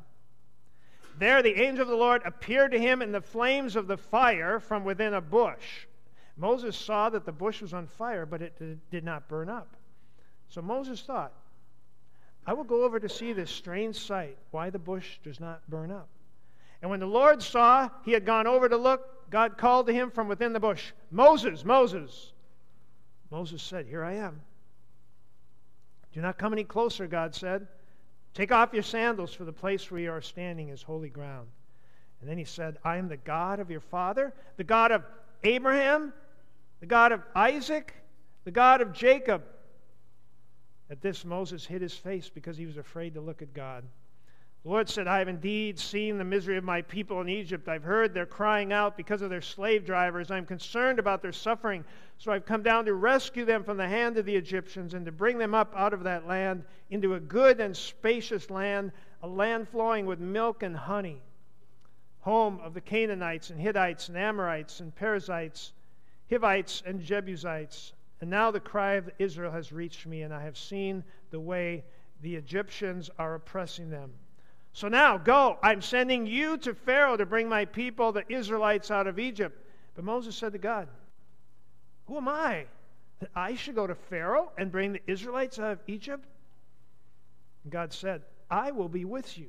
There, 1.18 1.42
the 1.42 1.62
angel 1.62 1.84
of 1.84 1.88
the 1.88 1.96
Lord 1.96 2.24
appeared 2.26 2.72
to 2.72 2.80
him 2.80 3.02
in 3.02 3.14
the 3.14 3.22
flames 3.22 3.78
of 3.78 3.88
the 3.88 3.98
fire 3.98 4.60
from 4.60 4.84
within 4.84 5.14
a 5.14 5.22
bush. 5.22 5.86
Moses 6.36 6.76
saw 6.76 7.10
that 7.10 7.26
the 7.26 7.32
bush 7.32 7.62
was 7.62 7.74
on 7.74 7.88
fire, 7.88 8.26
but 8.26 8.42
it 8.42 8.90
did 8.92 9.06
not 9.06 9.30
burn 9.30 9.48
up. 9.48 9.78
So 10.50 10.62
Moses 10.62 11.02
thought, 11.02 11.32
I 12.46 12.54
will 12.54 12.64
go 12.66 12.84
over 12.84 13.00
to 13.00 13.08
see 13.08 13.32
this 13.32 13.50
strange 13.50 13.96
sight, 13.96 14.38
why 14.52 14.70
the 14.70 14.80
bush 14.80 15.20
does 15.24 15.40
not 15.40 15.62
burn 15.70 15.90
up. 15.90 16.10
And 16.84 16.90
when 16.90 17.00
the 17.00 17.06
Lord 17.06 17.42
saw 17.42 17.90
he 18.04 18.12
had 18.12 18.26
gone 18.26 18.46
over 18.46 18.68
to 18.68 18.76
look, 18.76 19.32
God 19.32 19.58
called 19.58 19.88
to 19.88 19.94
him 19.94 20.12
from 20.12 20.28
within 20.28 20.52
the 20.52 20.60
bush, 20.60 20.92
Moses, 21.10 21.64
Moses. 21.64 22.34
Moses 23.32 23.64
said, 23.64 23.88
Here 23.88 24.04
I 24.04 24.16
am. 24.16 24.42
Do 26.12 26.20
not 26.20 26.38
come 26.38 26.52
any 26.52 26.66
closer, 26.66 27.08
God 27.08 27.34
said. 27.34 27.68
Take 28.34 28.52
off 28.52 28.74
your 28.74 28.84
sandals, 28.84 29.34
for 29.34 29.46
the 29.46 29.54
place 29.54 29.90
where 29.90 30.02
you 30.02 30.12
are 30.12 30.22
standing 30.22 30.70
is 30.70 30.84
holy 30.84 31.08
ground. 31.08 31.48
And 32.20 32.30
then 32.30 32.38
he 32.38 32.44
said, 32.44 32.78
I 32.84 32.98
am 32.98 33.08
the 33.08 33.16
God 33.16 33.62
of 33.62 33.72
your 33.72 33.80
father, 33.80 34.34
the 34.58 34.66
God 34.66 34.92
of 34.92 35.06
Abraham, 35.46 36.12
the 36.82 36.86
God 36.86 37.14
of 37.14 37.22
Isaac, 37.34 37.94
the 38.44 38.52
God 38.52 38.82
of 38.82 38.92
Jacob. 38.92 39.42
At 40.90 41.02
this, 41.02 41.24
Moses 41.24 41.66
hid 41.66 41.82
his 41.82 41.94
face 41.94 42.30
because 42.30 42.58
he 42.58 42.66
was 42.66 42.76
afraid 42.76 43.14
to 43.14 43.22
look 43.22 43.42
at 43.42 43.54
God. 43.54 43.86
The 44.64 44.70
Lord 44.70 44.88
said, 44.88 45.08
I 45.10 45.20
have 45.20 45.28
indeed 45.28 45.78
seen 45.78 46.18
the 46.18 46.24
misery 46.24 46.56
of 46.56 46.64
my 46.64 46.82
people 46.84 47.20
in 47.20 47.28
Egypt. 47.28 47.68
I've 47.68 47.84
heard 47.84 48.14
their 48.14 48.26
crying 48.26 48.72
out 48.72 48.96
because 48.96 49.22
of 49.22 49.30
their 49.30 49.42
slave 49.42 49.86
drivers. 49.86 50.32
I'm 50.32 50.46
concerned 50.46 51.00
about 51.00 51.22
their 51.22 51.34
suffering. 51.34 51.84
So 52.18 52.32
I've 52.32 52.46
come 52.46 52.64
down 52.64 52.86
to 52.86 52.94
rescue 52.94 53.44
them 53.44 53.66
from 53.66 53.76
the 53.76 53.88
hand 53.90 54.18
of 54.18 54.26
the 54.26 54.38
Egyptians 54.38 54.94
and 54.94 55.06
to 55.06 55.12
bring 55.12 55.38
them 55.38 55.54
up 55.54 55.74
out 55.76 55.94
of 55.94 56.04
that 56.06 56.28
land 56.28 56.64
into 56.92 57.16
a 57.16 57.20
good 57.20 57.60
and 57.60 57.76
spacious 57.76 58.50
land, 58.50 58.94
a 59.22 59.28
land 59.28 59.68
flowing 59.68 60.06
with 60.06 60.22
milk 60.22 60.64
and 60.64 60.78
honey, 60.78 61.22
home 62.22 62.62
of 62.64 62.74
the 62.74 62.80
Canaanites 62.80 63.50
and 63.50 63.60
Hittites 63.60 64.08
and 64.08 64.18
Amorites 64.18 64.80
and 64.80 64.96
Perizzites, 64.96 65.74
Hivites 66.30 66.82
and 66.86 67.02
Jebusites. 67.02 67.92
And 68.22 68.30
now 68.30 68.50
the 68.50 68.62
cry 68.62 68.94
of 68.94 69.10
Israel 69.20 69.52
has 69.52 69.74
reached 69.74 70.06
me, 70.06 70.22
and 70.22 70.34
I 70.34 70.42
have 70.42 70.58
seen 70.58 71.04
the 71.32 71.40
way 71.42 71.84
the 72.22 72.38
Egyptians 72.38 73.10
are 73.20 73.36
oppressing 73.36 73.90
them. 73.90 74.14
So 74.74 74.88
now, 74.88 75.20
go. 75.20 75.58
I'm 75.62 75.82
sending 75.82 76.26
you 76.26 76.58
to 76.58 76.74
Pharaoh 76.74 77.16
to 77.16 77.26
bring 77.28 77.48
my 77.48 77.66
people, 77.66 78.12
the 78.12 78.26
Israelites, 78.28 78.90
out 78.90 79.06
of 79.06 79.20
Egypt. 79.20 79.58
But 79.96 80.04
Moses 80.04 80.36
said 80.36 80.54
to 80.54 80.58
God, 80.58 80.88
Who 82.08 82.18
am 82.18 82.28
I 82.28 82.66
that 83.20 83.30
I 83.36 83.54
should 83.54 83.76
go 83.76 83.86
to 83.86 83.94
Pharaoh 83.94 84.52
and 84.58 84.72
bring 84.72 84.94
the 84.94 85.02
Israelites 85.06 85.60
out 85.60 85.72
of 85.72 85.80
Egypt? 85.86 86.26
And 87.64 87.72
God 87.72 87.94
said, 87.94 88.24
I 88.50 88.72
will 88.72 88.90
be 88.90 89.06
with 89.06 89.38
you. 89.38 89.48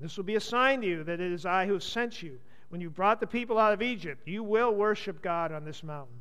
This 0.00 0.16
will 0.16 0.24
be 0.24 0.34
a 0.34 0.40
sign 0.40 0.80
to 0.80 0.86
you 0.88 1.04
that 1.04 1.20
it 1.20 1.32
is 1.32 1.46
I 1.46 1.66
who 1.66 1.78
sent 1.78 2.20
you. 2.20 2.40
When 2.70 2.80
you 2.80 2.90
brought 2.90 3.20
the 3.20 3.26
people 3.26 3.58
out 3.58 3.72
of 3.72 3.82
Egypt, 3.82 4.26
you 4.26 4.42
will 4.42 4.74
worship 4.74 5.22
God 5.22 5.52
on 5.52 5.64
this 5.64 5.84
mountain. 5.84 6.18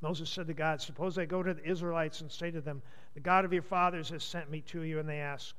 Moses 0.00 0.30
said 0.30 0.46
to 0.46 0.54
God, 0.54 0.80
Suppose 0.80 1.18
I 1.18 1.24
go 1.24 1.42
to 1.42 1.54
the 1.54 1.68
Israelites 1.68 2.20
and 2.20 2.30
say 2.30 2.52
to 2.52 2.60
them, 2.60 2.82
The 3.14 3.20
God 3.20 3.44
of 3.44 3.52
your 3.52 3.62
fathers 3.62 4.10
has 4.10 4.22
sent 4.22 4.50
me 4.50 4.60
to 4.62 4.82
you, 4.82 5.00
and 5.00 5.08
they 5.08 5.18
ask, 5.18 5.56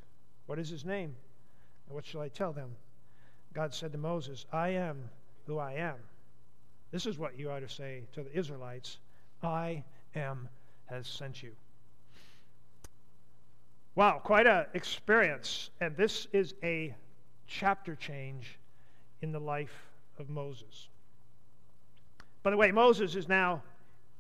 what 0.50 0.58
is 0.58 0.68
his 0.68 0.84
name? 0.84 1.16
And 1.86 1.94
what 1.94 2.04
shall 2.04 2.22
I 2.22 2.28
tell 2.28 2.52
them? 2.52 2.72
God 3.54 3.72
said 3.72 3.92
to 3.92 4.00
Moses, 4.00 4.48
I 4.52 4.70
am 4.70 4.98
who 5.46 5.60
I 5.60 5.74
am. 5.74 5.94
This 6.90 7.06
is 7.06 7.20
what 7.20 7.38
you 7.38 7.52
ought 7.52 7.60
to 7.60 7.70
say 7.70 8.02
to 8.14 8.24
the 8.24 8.36
Israelites 8.36 8.98
I 9.44 9.84
am 10.16 10.50
has 10.88 11.08
sent 11.08 11.44
you. 11.44 11.52
Wow, 13.94 14.20
quite 14.24 14.48
an 14.48 14.66
experience. 14.74 15.70
And 15.82 15.96
this 15.96 16.26
is 16.34 16.56
a 16.64 16.96
chapter 17.46 17.94
change 17.94 18.58
in 19.22 19.32
the 19.32 19.40
life 19.40 19.86
of 20.18 20.32
Moses. 20.32 20.88
By 22.42 22.50
the 22.50 22.58
way, 22.58 22.72
Moses 22.72 23.14
is 23.14 23.28
now 23.28 23.62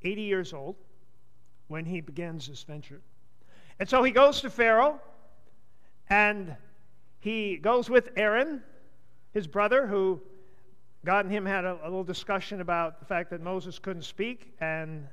80 0.03 0.21
years 0.21 0.53
old 0.53 0.75
when 1.69 1.85
he 1.85 2.01
begins 2.01 2.47
this 2.47 2.61
venture. 2.61 3.01
And 3.79 3.89
so 3.89 4.03
he 4.03 4.11
goes 4.11 4.41
to 4.41 4.51
Pharaoh 4.51 5.01
and 6.09 6.55
he 7.19 7.57
goes 7.57 7.89
with 7.89 8.09
Aaron, 8.15 8.63
his 9.33 9.47
brother, 9.47 9.85
who 9.85 10.21
God 11.05 11.25
and 11.25 11.33
him 11.33 11.45
had 11.45 11.65
a, 11.65 11.77
a, 11.83 11.85
little 11.85 12.03
discussion 12.03 12.61
about 12.61 12.99
the 12.99 13.05
fact 13.05 13.29
that 13.29 13.41
Moses 13.41 13.79
couldn't 13.79 14.03
speak, 14.03 14.53
and 14.59 15.07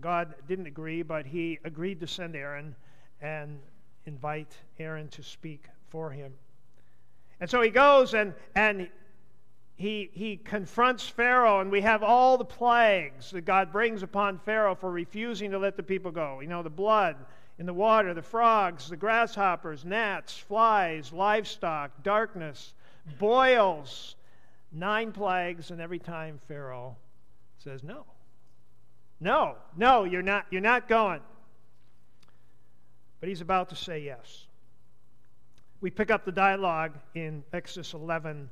God 0.00 0.34
didn't 0.48 0.66
agree, 0.66 1.02
but 1.02 1.26
he 1.26 1.58
agreed 1.64 2.00
to 2.00 2.06
send 2.06 2.36
Aaron 2.36 2.74
and 3.20 3.58
invite 4.06 4.56
Aaron 4.78 5.08
to 5.08 5.22
speak 5.22 5.64
for 5.88 6.10
him. 6.10 6.32
And 7.40 7.50
so 7.50 7.60
he 7.60 7.70
goes 7.70 8.14
and, 8.14 8.32
and 8.54 8.88
he, 9.76 10.10
he 10.12 10.38
confronts 10.38 11.06
Pharaoh, 11.06 11.60
and 11.60 11.70
we 11.70 11.82
have 11.82 12.02
all 12.02 12.38
the 12.38 12.44
plagues 12.44 13.30
that 13.32 13.42
God 13.42 13.72
brings 13.72 14.02
upon 14.02 14.38
Pharaoh 14.38 14.74
for 14.74 14.90
refusing 14.90 15.50
to 15.50 15.58
let 15.58 15.76
the 15.76 15.82
people 15.82 16.10
go. 16.10 16.40
You 16.40 16.48
know, 16.48 16.62
the 16.62 16.70
blood, 16.70 17.16
in 17.58 17.66
the 17.66 17.74
water 17.74 18.12
the 18.14 18.22
frogs, 18.22 18.88
the 18.88 18.96
grasshoppers, 18.96 19.84
gnats, 19.84 20.36
flies, 20.36 21.12
livestock, 21.12 22.02
darkness, 22.02 22.74
boils, 23.18 24.16
nine 24.72 25.12
plagues, 25.12 25.70
and 25.70 25.80
every 25.80 25.98
time 25.98 26.38
Pharaoh 26.48 26.96
says 27.58 27.82
no. 27.82 28.04
No, 29.20 29.54
no, 29.76 30.04
you're 30.04 30.22
not, 30.22 30.46
you're 30.50 30.60
not 30.60 30.88
going. 30.88 31.20
but 33.20 33.28
he's 33.28 33.40
about 33.40 33.70
to 33.70 33.76
say 33.76 34.00
yes. 34.00 34.46
We 35.80 35.90
pick 35.90 36.10
up 36.10 36.24
the 36.24 36.32
dialogue 36.32 36.92
in 37.14 37.44
Exodus 37.52 37.94
11, 37.94 38.50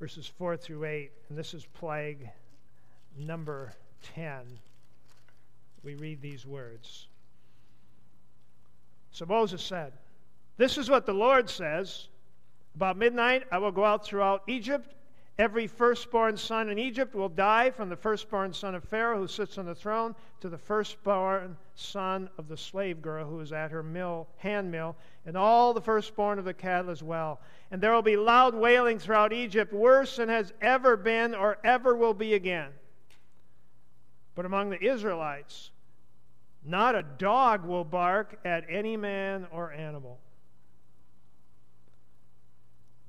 verses 0.00 0.26
4 0.38 0.56
through 0.56 0.84
8, 0.84 1.10
and 1.28 1.38
this 1.38 1.54
is 1.54 1.66
plague 1.66 2.28
number 3.16 3.72
10. 4.14 4.58
We 5.82 5.94
read 5.94 6.20
these 6.20 6.44
words. 6.44 7.06
So 9.16 9.24
Moses 9.24 9.62
said, 9.62 9.92
This 10.58 10.76
is 10.76 10.90
what 10.90 11.06
the 11.06 11.14
Lord 11.14 11.48
says. 11.48 12.08
About 12.74 12.98
midnight, 12.98 13.44
I 13.50 13.58
will 13.58 13.72
go 13.72 13.84
out 13.84 14.04
throughout 14.04 14.42
Egypt 14.46 14.94
Every 15.38 15.66
firstborn 15.66 16.38
son 16.38 16.70
in 16.70 16.78
Egypt 16.78 17.14
will 17.14 17.28
die, 17.28 17.70
from 17.70 17.90
the 17.90 17.96
firstborn 17.96 18.54
son 18.54 18.74
of 18.74 18.84
Pharaoh 18.84 19.18
who 19.18 19.28
sits 19.28 19.58
on 19.58 19.66
the 19.66 19.74
throne 19.74 20.14
to 20.40 20.48
the 20.48 20.56
firstborn 20.56 21.58
son 21.74 22.30
of 22.38 22.48
the 22.48 22.56
slave 22.56 23.02
girl 23.02 23.26
who 23.26 23.40
is 23.40 23.52
at 23.52 23.70
her 23.70 23.82
mill, 23.82 24.28
hand 24.38 24.70
mill, 24.70 24.96
and 25.26 25.36
all 25.36 25.74
the 25.74 25.80
firstborn 25.80 26.38
of 26.38 26.46
the 26.46 26.54
cattle 26.54 26.90
as 26.90 27.02
well. 27.02 27.42
And 27.70 27.82
there 27.82 27.92
will 27.92 28.00
be 28.00 28.16
loud 28.16 28.54
wailing 28.54 28.98
throughout 28.98 29.34
Egypt, 29.34 29.74
worse 29.74 30.16
than 30.16 30.30
has 30.30 30.54
ever 30.62 30.96
been 30.96 31.34
or 31.34 31.58
ever 31.62 31.94
will 31.94 32.14
be 32.14 32.32
again. 32.32 32.70
But 34.34 34.46
among 34.46 34.70
the 34.70 34.82
Israelites, 34.82 35.70
not 36.66 36.94
a 36.94 37.02
dog 37.02 37.64
will 37.64 37.84
bark 37.84 38.38
at 38.44 38.64
any 38.68 38.96
man 38.96 39.46
or 39.52 39.72
animal. 39.72 40.18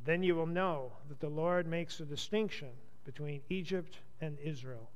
Then 0.06 0.24
you 0.24 0.36
will 0.36 0.46
know 0.46 0.92
that 1.10 1.20
the 1.20 1.30
Lord 1.30 1.68
makes 1.68 2.00
a 2.00 2.06
distinction 2.06 2.70
between 3.04 3.42
Egypt 3.50 3.98
and 4.22 4.38
Israel. 4.40 4.90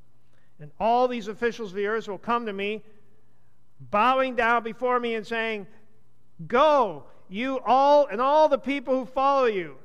And 0.60 0.72
all 0.80 1.08
these 1.08 1.27
officials 1.27 1.72
of 1.72 1.75
the 1.75 1.88
earth 1.88 2.08
will 2.08 2.18
come 2.18 2.46
to 2.46 2.53
me, 2.53 2.84
bowing 3.89 4.36
down 4.36 4.63
before 4.63 5.00
me 5.00 5.15
and 5.15 5.25
saying, 5.25 5.65
Go, 6.48 7.06
you 7.30 7.60
all, 7.65 8.06
and 8.08 8.22
all 8.22 8.48
the 8.48 8.58
people 8.58 9.00
who 9.00 9.06
follow 9.06 9.46
you. 9.46 9.75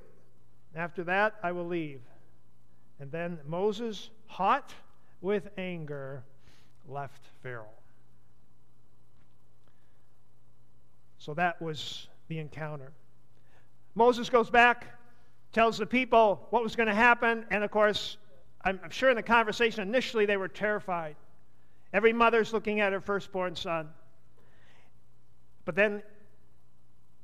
After 0.75 1.03
that, 1.05 1.35
I 1.43 1.53
will 1.53 1.67
leave. 1.67 2.03
And 3.01 3.11
then 3.11 3.39
Moses, 3.47 4.11
hot 4.27 4.75
with 5.21 5.49
anger, 5.57 6.23
left 6.87 7.23
Pharaoh. 7.43 7.67
So 11.27 11.35
that 11.35 11.61
was 11.61 12.07
the 12.29 12.39
encounter. 12.39 12.93
Moses 13.97 14.31
goes 14.31 14.49
back 14.49 14.87
tells 15.53 15.77
the 15.77 15.85
people 15.85 16.47
what 16.51 16.63
was 16.63 16.77
going 16.77 16.87
to 16.87 16.95
happen. 16.95 17.45
And 17.51 17.65
of 17.65 17.71
course, 17.73 18.17
I'm, 18.63 18.79
I'm 18.85 18.91
sure 18.91 19.11
in 19.11 19.17
the 19.17 19.25
conversation 19.25 19.83
initially 19.83 20.25
they 20.25 20.37
were 20.37 20.47
terrified. 20.47 21.17
Every 21.93 22.13
mother's 22.13 22.53
looking 22.53 22.79
at 22.79 22.93
her 22.93 23.01
firstborn 23.01 23.57
son. 23.57 23.89
But 25.65 25.75
then 25.75 26.01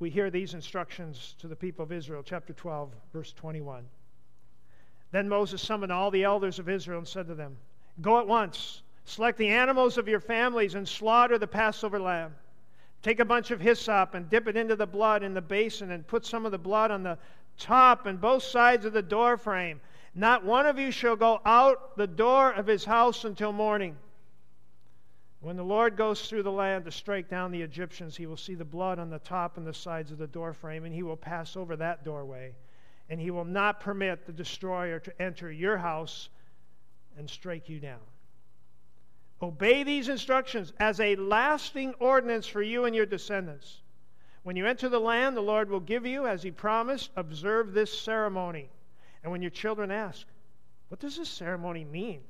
we 0.00 0.10
hear 0.10 0.30
these 0.30 0.54
instructions 0.54 1.36
to 1.38 1.46
the 1.46 1.54
people 1.54 1.84
of 1.84 1.92
Israel, 1.92 2.24
chapter 2.24 2.52
12, 2.52 2.90
verse 3.12 3.32
21. 3.34 3.84
Then 5.12 5.28
Moses 5.28 5.62
summoned 5.62 5.92
all 5.92 6.10
the 6.10 6.24
elders 6.24 6.58
of 6.58 6.68
Israel 6.68 6.98
and 6.98 7.06
said 7.06 7.28
to 7.28 7.36
them, 7.36 7.56
Go 8.00 8.18
at 8.18 8.26
once, 8.26 8.82
select 9.04 9.38
the 9.38 9.50
animals 9.50 9.96
of 9.96 10.08
your 10.08 10.18
families, 10.18 10.74
and 10.74 10.88
slaughter 10.88 11.38
the 11.38 11.46
Passover 11.46 12.00
lamb. 12.00 12.34
Take 13.02 13.18
a 13.18 13.24
bunch 13.24 13.50
of 13.50 13.60
hyssop 13.60 14.14
and 14.14 14.30
dip 14.30 14.46
it 14.46 14.56
into 14.56 14.76
the 14.76 14.86
blood 14.86 15.22
in 15.22 15.34
the 15.34 15.40
basin, 15.40 15.90
and 15.90 16.06
put 16.06 16.24
some 16.24 16.46
of 16.46 16.52
the 16.52 16.58
blood 16.58 16.90
on 16.90 17.02
the 17.02 17.18
top 17.58 18.06
and 18.06 18.20
both 18.20 18.42
sides 18.42 18.84
of 18.84 18.92
the 18.92 19.02
door 19.02 19.36
frame. 19.36 19.80
Not 20.14 20.44
one 20.44 20.66
of 20.66 20.78
you 20.78 20.90
shall 20.90 21.16
go 21.16 21.40
out 21.44 21.96
the 21.96 22.06
door 22.06 22.52
of 22.52 22.66
his 22.66 22.84
house 22.84 23.24
until 23.24 23.52
morning. 23.52 23.96
When 25.40 25.56
the 25.56 25.64
Lord 25.64 25.96
goes 25.96 26.28
through 26.28 26.44
the 26.44 26.52
land 26.52 26.84
to 26.84 26.92
strike 26.92 27.28
down 27.28 27.50
the 27.50 27.62
Egyptians, 27.62 28.16
he 28.16 28.26
will 28.26 28.36
see 28.36 28.54
the 28.54 28.64
blood 28.64 29.00
on 29.00 29.10
the 29.10 29.18
top 29.18 29.56
and 29.56 29.66
the 29.66 29.74
sides 29.74 30.12
of 30.12 30.18
the 30.18 30.28
door 30.28 30.52
frame, 30.52 30.84
and 30.84 30.94
he 30.94 31.02
will 31.02 31.16
pass 31.16 31.56
over 31.56 31.74
that 31.76 32.04
doorway. 32.04 32.54
And 33.10 33.20
he 33.20 33.32
will 33.32 33.44
not 33.44 33.80
permit 33.80 34.24
the 34.24 34.32
destroyer 34.32 35.00
to 35.00 35.22
enter 35.22 35.50
your 35.50 35.76
house 35.76 36.28
and 37.18 37.28
strike 37.28 37.68
you 37.68 37.80
down. 37.80 37.98
Obey 39.42 39.82
these 39.82 40.08
instructions 40.08 40.72
as 40.78 41.00
a 41.00 41.16
lasting 41.16 41.94
ordinance 41.98 42.46
for 42.46 42.62
you 42.62 42.84
and 42.84 42.94
your 42.94 43.06
descendants. 43.06 43.80
When 44.44 44.54
you 44.54 44.66
enter 44.66 44.88
the 44.88 45.00
land 45.00 45.36
the 45.36 45.40
Lord 45.40 45.68
will 45.68 45.80
give 45.80 46.06
you, 46.06 46.26
as 46.26 46.42
He 46.42 46.52
promised, 46.52 47.10
observe 47.16 47.72
this 47.72 47.96
ceremony. 47.96 48.70
And 49.22 49.32
when 49.32 49.42
your 49.42 49.50
children 49.50 49.90
ask, 49.90 50.26
What 50.88 51.00
does 51.00 51.16
this 51.16 51.28
ceremony 51.28 51.84
mean? 51.84 52.20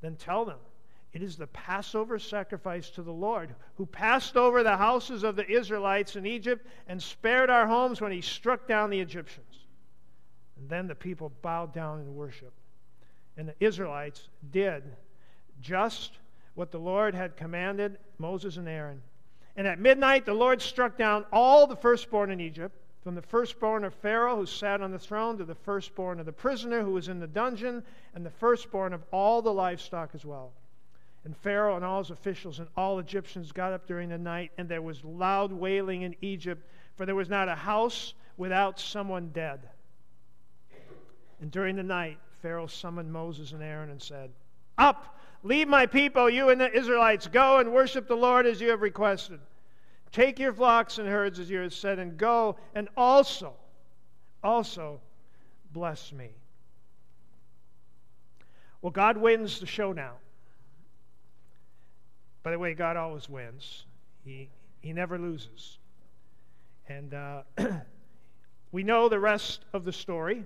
Then 0.00 0.14
tell 0.14 0.44
them, 0.44 0.58
It 1.12 1.22
is 1.22 1.36
the 1.36 1.48
Passover 1.48 2.18
sacrifice 2.18 2.90
to 2.90 3.02
the 3.02 3.12
Lord, 3.12 3.54
who 3.74 3.86
passed 3.86 4.36
over 4.36 4.62
the 4.62 4.76
houses 4.76 5.24
of 5.24 5.34
the 5.34 5.48
Israelites 5.50 6.14
in 6.14 6.26
Egypt 6.26 6.64
and 6.86 7.02
spared 7.02 7.50
our 7.50 7.66
homes 7.66 8.00
when 8.00 8.12
He 8.12 8.20
struck 8.20 8.68
down 8.68 8.90
the 8.90 9.00
Egyptians. 9.00 9.66
And 10.56 10.68
then 10.68 10.86
the 10.86 10.94
people 10.94 11.32
bowed 11.42 11.74
down 11.74 11.98
and 12.00 12.14
worshiped. 12.14 12.58
And 13.36 13.48
the 13.48 13.54
Israelites 13.58 14.28
did 14.52 14.84
just 15.60 16.18
what 16.54 16.70
the 16.70 16.78
Lord 16.78 17.14
had 17.14 17.36
commanded 17.36 17.98
Moses 18.18 18.56
and 18.56 18.68
Aaron. 18.68 19.02
And 19.56 19.66
at 19.66 19.78
midnight, 19.78 20.26
the 20.26 20.34
Lord 20.34 20.62
struck 20.62 20.96
down 20.96 21.24
all 21.32 21.66
the 21.66 21.76
firstborn 21.76 22.30
in 22.30 22.40
Egypt, 22.40 22.76
from 23.02 23.14
the 23.14 23.22
firstborn 23.22 23.84
of 23.84 23.94
Pharaoh 23.94 24.36
who 24.36 24.46
sat 24.46 24.82
on 24.82 24.90
the 24.90 24.98
throne 24.98 25.38
to 25.38 25.44
the 25.44 25.54
firstborn 25.54 26.20
of 26.20 26.26
the 26.26 26.32
prisoner 26.32 26.82
who 26.82 26.92
was 26.92 27.08
in 27.08 27.18
the 27.18 27.26
dungeon, 27.26 27.82
and 28.14 28.24
the 28.24 28.30
firstborn 28.30 28.92
of 28.92 29.02
all 29.10 29.42
the 29.42 29.52
livestock 29.52 30.10
as 30.14 30.24
well. 30.24 30.52
And 31.24 31.36
Pharaoh 31.36 31.76
and 31.76 31.84
all 31.84 31.98
his 31.98 32.10
officials 32.10 32.58
and 32.58 32.68
all 32.76 32.98
Egyptians 32.98 33.52
got 33.52 33.72
up 33.72 33.86
during 33.86 34.08
the 34.08 34.18
night, 34.18 34.52
and 34.58 34.68
there 34.68 34.82
was 34.82 35.04
loud 35.04 35.52
wailing 35.52 36.02
in 36.02 36.14
Egypt, 36.20 36.66
for 36.96 37.06
there 37.06 37.14
was 37.14 37.28
not 37.28 37.48
a 37.48 37.54
house 37.54 38.14
without 38.36 38.80
someone 38.80 39.30
dead. 39.32 39.60
And 41.40 41.50
during 41.50 41.76
the 41.76 41.82
night, 41.82 42.18
Pharaoh 42.42 42.66
summoned 42.66 43.12
Moses 43.12 43.52
and 43.52 43.62
Aaron 43.62 43.90
and 43.90 44.00
said, 44.00 44.30
Up! 44.78 45.19
Leave 45.42 45.68
my 45.68 45.86
people, 45.86 46.28
you 46.28 46.50
and 46.50 46.60
the 46.60 46.72
Israelites. 46.72 47.26
Go 47.26 47.58
and 47.58 47.72
worship 47.72 48.06
the 48.06 48.16
Lord 48.16 48.46
as 48.46 48.60
you 48.60 48.70
have 48.70 48.82
requested. 48.82 49.40
Take 50.12 50.38
your 50.38 50.52
flocks 50.52 50.98
and 50.98 51.08
herds 51.08 51.38
as 51.38 51.48
you 51.48 51.60
have 51.60 51.72
said, 51.72 51.98
and 51.98 52.16
go 52.16 52.56
and 52.74 52.88
also, 52.96 53.54
also 54.42 55.00
bless 55.72 56.12
me. 56.12 56.30
Well, 58.82 58.90
God 58.90 59.16
wins 59.16 59.60
the 59.60 59.66
show 59.66 59.92
now. 59.92 60.14
By 62.42 62.50
the 62.50 62.58
way, 62.58 62.74
God 62.74 62.96
always 62.96 63.28
wins, 63.28 63.84
He, 64.24 64.48
he 64.80 64.92
never 64.92 65.18
loses. 65.18 65.78
And 66.88 67.14
uh, 67.14 67.42
we 68.72 68.82
know 68.82 69.08
the 69.08 69.20
rest 69.20 69.64
of 69.72 69.84
the 69.84 69.92
story. 69.92 70.44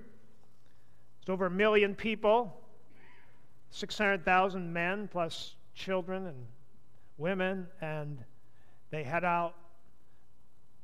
It's 1.20 1.30
over 1.30 1.46
a 1.46 1.50
million 1.50 1.94
people 1.94 2.60
600,000 3.70 4.72
men 4.72 5.08
plus 5.08 5.54
children 5.74 6.26
and 6.26 6.46
women, 7.18 7.66
and 7.80 8.18
they 8.90 9.02
head 9.02 9.24
out. 9.24 9.54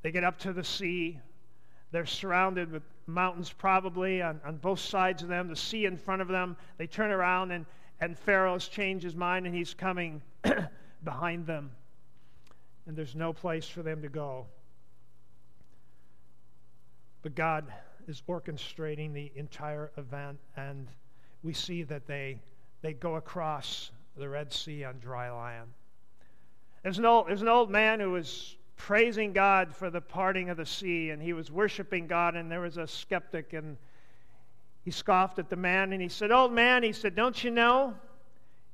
They 0.02 0.10
get 0.10 0.24
up 0.24 0.38
to 0.40 0.52
the 0.52 0.64
sea. 0.64 1.18
They're 1.92 2.06
surrounded 2.06 2.70
with 2.70 2.82
mountains, 3.06 3.52
probably 3.52 4.22
on, 4.22 4.40
on 4.44 4.56
both 4.56 4.80
sides 4.80 5.22
of 5.22 5.28
them, 5.28 5.48
the 5.48 5.56
sea 5.56 5.84
in 5.86 5.96
front 5.96 6.22
of 6.22 6.28
them. 6.28 6.56
They 6.78 6.86
turn 6.86 7.10
around, 7.10 7.50
and, 7.50 7.66
and 8.00 8.18
Pharaoh's 8.18 8.68
changed 8.68 9.04
his 9.04 9.16
mind, 9.16 9.46
and 9.46 9.54
he's 9.54 9.74
coming 9.74 10.22
behind 11.04 11.46
them. 11.46 11.70
And 12.86 12.96
there's 12.96 13.14
no 13.14 13.32
place 13.32 13.66
for 13.66 13.82
them 13.82 14.02
to 14.02 14.08
go. 14.08 14.46
But 17.22 17.34
God 17.34 17.72
is 18.08 18.22
orchestrating 18.28 19.12
the 19.12 19.30
entire 19.34 19.90
event, 19.96 20.38
and 20.56 20.88
we 21.42 21.52
see 21.52 21.82
that 21.84 22.06
they 22.06 22.40
they 22.82 22.92
go 22.92 23.16
across 23.16 23.90
the 24.16 24.28
Red 24.28 24.52
Sea 24.52 24.84
on 24.84 24.98
dry 24.98 25.30
land. 25.30 25.68
There's 26.82 26.98
an 26.98 27.04
old, 27.04 27.28
there's 27.28 27.42
an 27.42 27.48
old 27.48 27.70
man 27.70 28.00
who 28.00 28.10
was 28.10 28.56
praising 28.76 29.32
God 29.32 29.74
for 29.74 29.90
the 29.90 30.00
parting 30.00 30.48
of 30.48 30.56
the 30.56 30.64
sea, 30.64 31.10
and 31.10 31.22
he 31.22 31.32
was 31.32 31.50
worshiping 31.50 32.06
God, 32.06 32.36
and 32.36 32.50
there 32.50 32.60
was 32.60 32.78
a 32.78 32.86
skeptic, 32.86 33.52
and 33.52 33.76
he 34.82 34.90
scoffed 34.90 35.38
at 35.38 35.50
the 35.50 35.56
man, 35.56 35.92
and 35.92 36.00
he 36.00 36.08
said, 36.08 36.30
Old 36.30 36.52
man, 36.52 36.82
he 36.82 36.92
said, 36.92 37.14
Don't 37.14 37.42
you 37.44 37.50
know? 37.50 37.94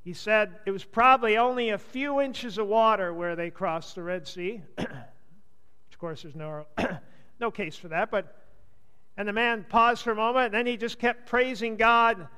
He 0.05 0.13
said, 0.13 0.61
It 0.67 0.71
was 0.71 0.85
probably 0.85 1.37
only 1.37 1.71
a 1.71 1.79
few 1.79 2.21
inches 2.21 2.59
of 2.59 2.69
water 2.69 3.13
where 3.13 3.35
they 3.35 3.51
crossed 3.51 3.97
the 3.97 4.03
Red 4.03 4.29
Sea. 4.29 4.63
of 4.79 5.99
course, 5.99 6.23
there's 6.23 6.37
no, 6.37 6.67
no 7.41 7.51
case 7.51 7.77
for 7.77 7.89
that, 7.89 8.11
but. 8.11 8.43
And 9.19 9.27
the 9.27 9.33
man 9.33 9.65
paused 9.67 10.03
for 10.03 10.11
a 10.11 10.15
moment, 10.15 10.45
and 10.45 10.55
then 10.55 10.67
he 10.67 10.77
just 10.77 10.99
kept 10.99 11.27
praising 11.27 11.77
God 11.77 12.29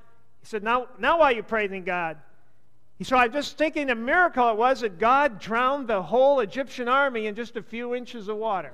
he 0.40 0.46
said, 0.46 0.62
Now, 0.62 0.86
now 0.98 1.20
why 1.20 1.32
are 1.32 1.36
you 1.36 1.42
praising 1.42 1.84
God? 1.84 2.16
He 2.98 3.04
said, 3.04 3.16
I'm 3.18 3.32
just 3.32 3.56
thinking 3.56 3.86
the 3.86 3.94
miracle 3.94 4.50
it 4.50 4.56
was 4.56 4.80
that 4.80 4.98
God 4.98 5.38
drowned 5.38 5.88
the 5.88 6.02
whole 6.02 6.40
Egyptian 6.40 6.88
army 6.88 7.26
in 7.26 7.34
just 7.34 7.56
a 7.56 7.62
few 7.62 7.94
inches 7.94 8.28
of 8.28 8.36
water. 8.36 8.72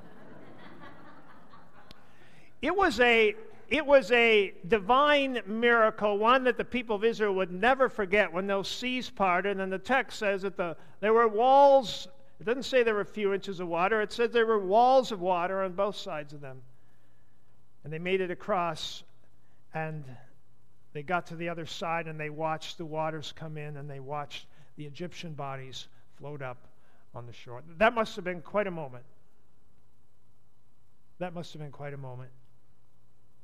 it 2.62 2.74
was 2.74 3.00
a 3.00 3.34
it 3.68 3.84
was 3.84 4.10
a 4.12 4.52
divine 4.68 5.40
miracle, 5.46 6.18
one 6.18 6.44
that 6.44 6.58
the 6.58 6.64
people 6.64 6.96
of 6.96 7.04
Israel 7.04 7.34
would 7.34 7.50
never 7.50 7.88
forget 7.88 8.32
when 8.32 8.46
those 8.46 8.68
seas 8.68 9.08
parted. 9.08 9.52
And 9.52 9.60
then 9.60 9.70
the 9.70 9.78
text 9.78 10.18
says 10.18 10.42
that 10.42 10.56
the, 10.56 10.76
there 11.00 11.12
were 11.12 11.28
walls 11.28 12.06
It 12.40 12.44
doesn't 12.44 12.64
say 12.64 12.82
there 12.82 12.94
were 12.94 13.00
a 13.00 13.06
few 13.06 13.32
inches 13.32 13.60
of 13.60 13.68
water, 13.68 14.02
it 14.02 14.12
says 14.12 14.30
there 14.30 14.46
were 14.46 14.58
walls 14.58 15.12
of 15.12 15.20
water 15.20 15.62
on 15.62 15.72
both 15.72 15.96
sides 15.96 16.32
of 16.32 16.40
them. 16.40 16.60
And 17.84 17.92
they 17.92 17.98
made 17.98 18.20
it 18.20 18.30
across, 18.30 19.02
and 19.74 20.04
they 20.94 21.02
got 21.02 21.26
to 21.26 21.36
the 21.36 21.50
other 21.50 21.66
side, 21.66 22.06
and 22.06 22.18
they 22.18 22.30
watched 22.30 22.78
the 22.78 22.86
waters 22.86 23.34
come 23.36 23.58
in, 23.58 23.76
and 23.76 23.90
they 23.90 24.00
watched 24.00 24.46
the 24.76 24.86
Egyptian 24.86 25.34
bodies 25.34 25.88
float 26.16 26.40
up 26.40 26.68
on 27.14 27.26
the 27.26 27.32
shore. 27.32 27.62
That 27.78 27.94
must 27.94 28.16
have 28.16 28.24
been 28.24 28.40
quite 28.40 28.66
a 28.66 28.70
moment. 28.70 29.04
That 31.18 31.34
must 31.34 31.52
have 31.52 31.60
been 31.60 31.72
quite 31.72 31.94
a 31.94 31.98
moment. 31.98 32.30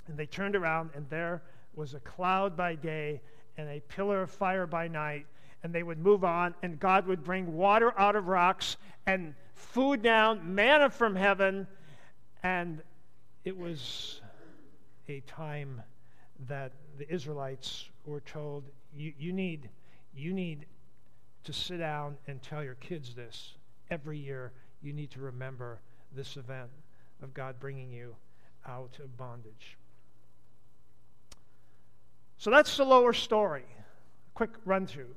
And 0.06 0.16
they 0.16 0.26
turned 0.26 0.56
around, 0.56 0.90
and 0.94 1.08
there 1.10 1.42
was 1.74 1.94
a 1.94 2.00
cloud 2.00 2.56
by 2.56 2.76
day 2.76 3.20
and 3.56 3.68
a 3.68 3.80
pillar 3.80 4.22
of 4.22 4.30
fire 4.30 4.66
by 4.66 4.88
night. 4.88 5.26
And 5.62 5.74
they 5.74 5.82
would 5.82 5.98
move 5.98 6.24
on, 6.24 6.54
and 6.62 6.80
God 6.80 7.06
would 7.06 7.22
bring 7.22 7.54
water 7.54 7.92
out 7.98 8.16
of 8.16 8.28
rocks 8.28 8.76
and 9.06 9.34
food 9.54 10.02
down, 10.02 10.54
manna 10.54 10.88
from 10.88 11.14
heaven. 11.14 11.66
And 12.42 12.80
it 13.44 13.56
was 13.56 14.20
a 15.08 15.20
time 15.20 15.82
that 16.48 16.72
the 17.00 17.10
Israelites 17.10 17.88
were 18.04 18.20
told, 18.20 18.64
you, 18.94 19.14
you, 19.18 19.32
need, 19.32 19.70
you 20.14 20.34
need 20.34 20.66
to 21.44 21.52
sit 21.52 21.78
down 21.78 22.18
and 22.28 22.42
tell 22.42 22.62
your 22.62 22.74
kids 22.74 23.14
this. 23.14 23.54
Every 23.90 24.18
year, 24.18 24.52
you 24.82 24.92
need 24.92 25.10
to 25.12 25.20
remember 25.20 25.78
this 26.14 26.36
event 26.36 26.68
of 27.22 27.32
God 27.32 27.58
bringing 27.58 27.90
you 27.90 28.14
out 28.68 28.98
of 29.02 29.16
bondage. 29.16 29.78
So 32.36 32.50
that's 32.50 32.76
the 32.76 32.84
lower 32.84 33.14
story. 33.14 33.64
Quick 34.34 34.50
run 34.66 34.86
through. 34.86 35.14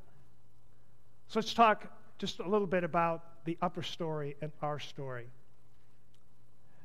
So 1.27 1.39
let's 1.39 1.53
talk 1.53 1.85
just 2.17 2.39
a 2.39 2.47
little 2.47 2.67
bit 2.67 2.85
about 2.85 3.43
the 3.43 3.57
upper 3.61 3.83
story 3.83 4.37
and 4.41 4.53
our 4.61 4.79
story. 4.79 5.25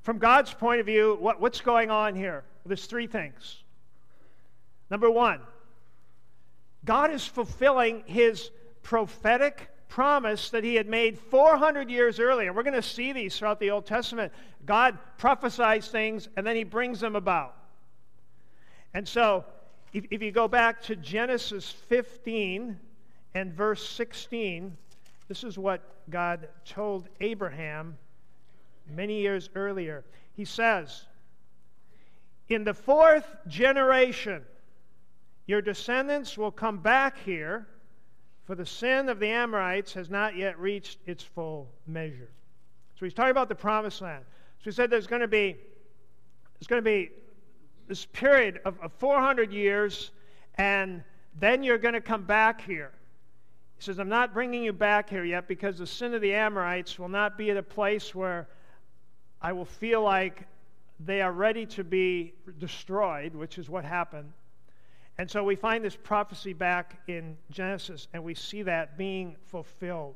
From 0.03 0.19
God's 0.19 0.53
point 0.53 0.81
of 0.81 0.87
view, 0.87 1.17
what, 1.21 1.41
what's 1.41 1.61
going 1.61 1.89
on 1.89 2.17
here? 2.17 2.43
There's 2.67 2.87
three 2.87 3.07
things. 3.07 3.63
Number 4.91 5.11
one, 5.11 5.41
God 6.85 7.11
is 7.11 7.27
fulfilling 7.27 8.03
his 8.07 8.51
prophetic 8.83 9.69
promise 9.89 10.51
that 10.51 10.65
he 10.65 10.75
had 10.75 10.87
made 10.87 11.19
400 11.19 11.91
years 11.91 12.21
earlier. 12.21 12.53
We're 12.53 12.63
going 12.63 12.75
to 12.75 12.83
see 12.83 13.13
these 13.13 13.39
throughout 13.39 13.61
the 13.61 13.71
Old 13.71 13.87
Testament. 13.87 14.33
God 14.65 14.99
prophesies 15.17 15.89
things 15.89 16.29
and 16.37 16.47
then 16.47 16.57
he 16.57 16.65
brings 16.65 17.01
them 17.01 17.17
about. 17.17 17.55
And 18.95 19.07
so, 19.07 19.45
if, 19.93 20.07
if 20.11 20.23
you 20.23 20.31
go 20.31 20.49
back 20.49 20.83
to 20.85 20.97
Genesis 20.97 21.71
15 21.71 22.79
and 23.35 23.53
verse 23.53 23.87
16, 23.89 24.77
this 25.29 25.45
is 25.45 25.59
what 25.59 25.83
God 26.11 26.49
told 26.65 27.09
Abraham 27.21 27.97
many 28.91 29.21
years 29.21 29.51
earlier. 29.55 30.05
He 30.35 30.45
says, 30.45 31.05
In 32.49 32.65
the 32.65 32.75
fourth 32.75 33.27
generation, 33.47 34.43
your 35.49 35.63
descendants 35.63 36.39
will 36.39 36.53
come 36.53 36.79
back 36.79 37.19
here, 37.25 37.67
for 38.45 38.55
the 38.55 38.67
sin 38.67 39.09
of 39.09 39.19
the 39.19 39.29
Amorites 39.29 39.95
has 39.95 40.11
not 40.11 40.37
yet 40.37 40.59
reached 40.61 40.99
its 41.07 41.25
full 41.25 41.69
measure. 41.87 42.31
So 42.99 43.07
he's 43.07 43.15
talking 43.15 43.31
about 43.31 43.49
the 43.49 43.55
promised 43.55 44.03
land. 44.03 44.25
So 44.59 44.65
he 44.65 44.73
said 44.73 44.91
there's 44.91 45.07
going 45.07 45.23
to 45.23 45.29
be 45.29 45.57
there's 46.59 46.67
going 46.67 46.83
to 46.83 46.91
be 46.91 47.11
this 47.87 48.05
period 48.05 48.61
of, 48.65 48.79
of 48.81 48.93
400 48.99 49.53
years, 49.53 50.11
and 50.57 51.03
then 51.39 51.63
you're 51.63 51.79
going 51.79 51.95
to 51.95 52.01
come 52.01 52.25
back 52.25 52.61
here. 52.61 52.93
He 53.79 53.85
says, 53.85 53.99
I'm 53.99 54.09
not 54.09 54.35
bringing 54.35 54.65
you 54.65 54.73
back 54.73 55.09
here 55.09 55.25
yet 55.25 55.47
because 55.47 55.79
the 55.79 55.87
sin 55.87 56.13
of 56.15 56.21
the 56.21 56.35
Amorites 56.35 56.99
will 56.99 57.09
not 57.09 57.39
be 57.39 57.51
at 57.51 57.57
a 57.57 57.63
place 57.63 58.13
where 58.13 58.49
I 59.41 59.53
will 59.53 59.65
feel 59.65 60.03
like 60.03 60.47
they 60.99 61.23
are 61.23 61.33
ready 61.33 61.65
to 61.67 61.85
be 61.85 62.35
destroyed, 62.59 63.37
which 63.37 63.57
is 63.57 63.71
what 63.71 63.85
happened. 63.85 64.33
And 65.19 65.29
so 65.29 65.43
we 65.43 65.57
find 65.57 65.85
this 65.85 65.97
prophecy 65.97 66.53
back 66.53 67.01
in 67.09 67.37
Genesis, 67.51 68.07
and 68.13 68.23
we 68.23 68.35
see 68.35 68.63
that 68.63 68.97
being 68.97 69.37
fulfilled. 69.49 70.15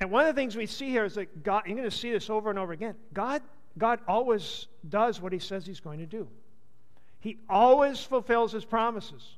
And 0.00 0.10
one 0.10 0.26
of 0.26 0.34
the 0.34 0.38
things 0.40 0.54
we 0.54 0.66
see 0.66 0.90
here 0.90 1.04
is 1.04 1.14
that 1.14 1.42
God, 1.42 1.62
you're 1.66 1.76
going 1.76 1.88
to 1.88 1.96
see 1.96 2.10
this 2.10 2.28
over 2.28 2.50
and 2.50 2.58
over 2.58 2.72
again. 2.72 2.94
God, 3.14 3.42
God 3.78 4.00
always 4.06 4.66
does 4.88 5.20
what 5.20 5.32
he 5.32 5.38
says 5.38 5.66
he's 5.66 5.80
going 5.80 5.98
to 5.98 6.06
do. 6.06 6.28
He 7.20 7.38
always 7.48 8.00
fulfills 8.00 8.52
his 8.52 8.64
promises. 8.64 9.36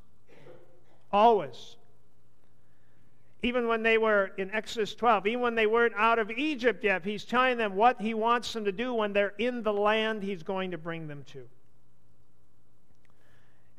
Always. 1.12 1.76
Even 3.42 3.66
when 3.66 3.82
they 3.82 3.98
were 3.98 4.30
in 4.38 4.52
Exodus 4.52 4.94
12, 4.94 5.26
even 5.26 5.40
when 5.40 5.54
they 5.56 5.66
weren't 5.66 5.94
out 5.96 6.20
of 6.20 6.30
Egypt 6.30 6.84
yet, 6.84 7.04
he's 7.04 7.24
telling 7.24 7.58
them 7.58 7.74
what 7.74 8.00
he 8.00 8.14
wants 8.14 8.52
them 8.52 8.64
to 8.64 8.72
do 8.72 8.94
when 8.94 9.12
they're 9.12 9.34
in 9.38 9.62
the 9.62 9.72
land 9.72 10.22
he's 10.22 10.44
going 10.44 10.70
to 10.70 10.78
bring 10.78 11.08
them 11.08 11.24
to. 11.32 11.48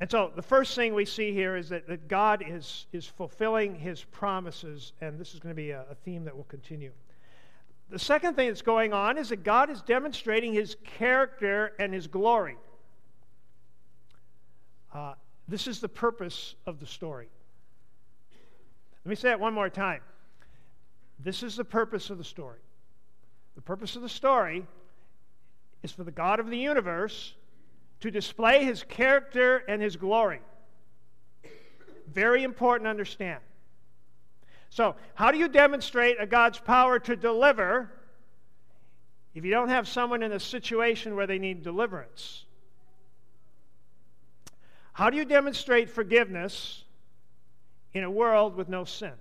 And 0.00 0.10
so 0.10 0.32
the 0.34 0.42
first 0.42 0.74
thing 0.74 0.92
we 0.92 1.04
see 1.04 1.32
here 1.32 1.56
is 1.56 1.68
that, 1.68 1.86
that 1.86 2.08
God 2.08 2.44
is, 2.46 2.86
is 2.92 3.06
fulfilling 3.06 3.76
his 3.76 4.02
promises, 4.04 4.92
and 5.00 5.18
this 5.18 5.34
is 5.34 5.40
going 5.40 5.54
to 5.54 5.56
be 5.56 5.70
a, 5.70 5.84
a 5.90 5.94
theme 5.94 6.24
that 6.24 6.36
will 6.36 6.44
continue. 6.44 6.90
The 7.90 7.98
second 7.98 8.34
thing 8.34 8.48
that's 8.48 8.62
going 8.62 8.92
on 8.92 9.18
is 9.18 9.28
that 9.28 9.44
God 9.44 9.70
is 9.70 9.82
demonstrating 9.82 10.52
his 10.52 10.76
character 10.98 11.72
and 11.78 11.94
his 11.94 12.06
glory. 12.06 12.56
Uh, 14.92 15.14
this 15.46 15.66
is 15.66 15.80
the 15.80 15.88
purpose 15.88 16.54
of 16.66 16.80
the 16.80 16.86
story. 16.86 17.28
Let 19.04 19.10
me 19.10 19.16
say 19.16 19.30
it 19.30 19.38
one 19.38 19.54
more 19.54 19.68
time. 19.68 20.00
This 21.20 21.42
is 21.42 21.56
the 21.56 21.64
purpose 21.64 22.10
of 22.10 22.18
the 22.18 22.24
story. 22.24 22.60
The 23.54 23.62
purpose 23.62 23.96
of 23.96 24.02
the 24.02 24.08
story 24.08 24.66
is 25.82 25.92
for 25.92 26.02
the 26.02 26.10
God 26.10 26.40
of 26.40 26.48
the 26.48 26.58
universe 26.58 27.34
to 28.00 28.10
display 28.10 28.64
his 28.64 28.82
character 28.82 29.62
and 29.68 29.80
his 29.80 29.96
glory. 29.96 30.40
Very 32.12 32.42
important 32.44 32.86
to 32.86 32.90
understand. 32.90 33.40
So, 34.70 34.96
how 35.14 35.30
do 35.30 35.38
you 35.38 35.48
demonstrate 35.48 36.16
a 36.20 36.26
God's 36.26 36.58
power 36.58 36.98
to 36.98 37.16
deliver 37.16 37.90
if 39.34 39.44
you 39.44 39.50
don't 39.50 39.68
have 39.68 39.86
someone 39.88 40.22
in 40.22 40.32
a 40.32 40.40
situation 40.40 41.16
where 41.16 41.26
they 41.26 41.38
need 41.38 41.62
deliverance? 41.62 42.44
How 44.92 45.10
do 45.10 45.16
you 45.16 45.24
demonstrate 45.24 45.90
forgiveness 45.90 46.84
in 47.92 48.04
a 48.04 48.10
world 48.10 48.54
with 48.54 48.68
no 48.68 48.84
sin? 48.84 49.12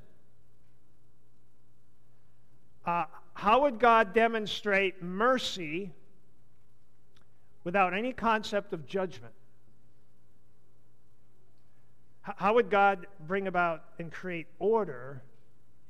Uh, 2.86 3.06
how 3.34 3.62
would 3.64 3.80
God 3.80 4.14
demonstrate 4.14 5.02
mercy 5.02 5.92
without 7.63 7.93
any 7.93 8.13
concept 8.13 8.73
of 8.73 8.86
judgment? 8.86 9.34
How 12.21 12.54
would 12.54 12.69
God 12.69 13.08
bring 13.28 13.47
about 13.47 13.84
and 13.99 14.12
create 14.12 14.47
order 14.60 15.21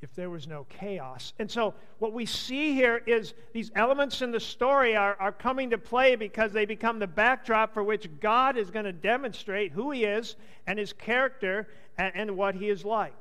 if 0.03 0.13
there 0.15 0.29
was 0.29 0.47
no 0.47 0.65
chaos. 0.65 1.31
And 1.39 1.49
so, 1.49 1.73
what 1.99 2.12
we 2.12 2.25
see 2.25 2.73
here 2.73 3.01
is 3.07 3.33
these 3.53 3.71
elements 3.73 4.21
in 4.21 4.31
the 4.31 4.39
story 4.39 4.97
are, 4.97 5.15
are 5.17 5.31
coming 5.31 5.69
to 5.69 5.77
play 5.77 6.17
because 6.17 6.51
they 6.51 6.65
become 6.65 6.99
the 6.99 7.07
backdrop 7.07 7.73
for 7.73 7.83
which 7.83 8.09
God 8.19 8.57
is 8.57 8.69
going 8.69 8.83
to 8.83 8.91
demonstrate 8.91 9.71
who 9.71 9.91
He 9.91 10.03
is 10.03 10.36
and 10.67 10.77
His 10.77 10.91
character 10.91 11.69
and, 11.97 12.12
and 12.15 12.38
what 12.38 12.53
He 12.53 12.67
is 12.67 12.83
like. 12.83 13.15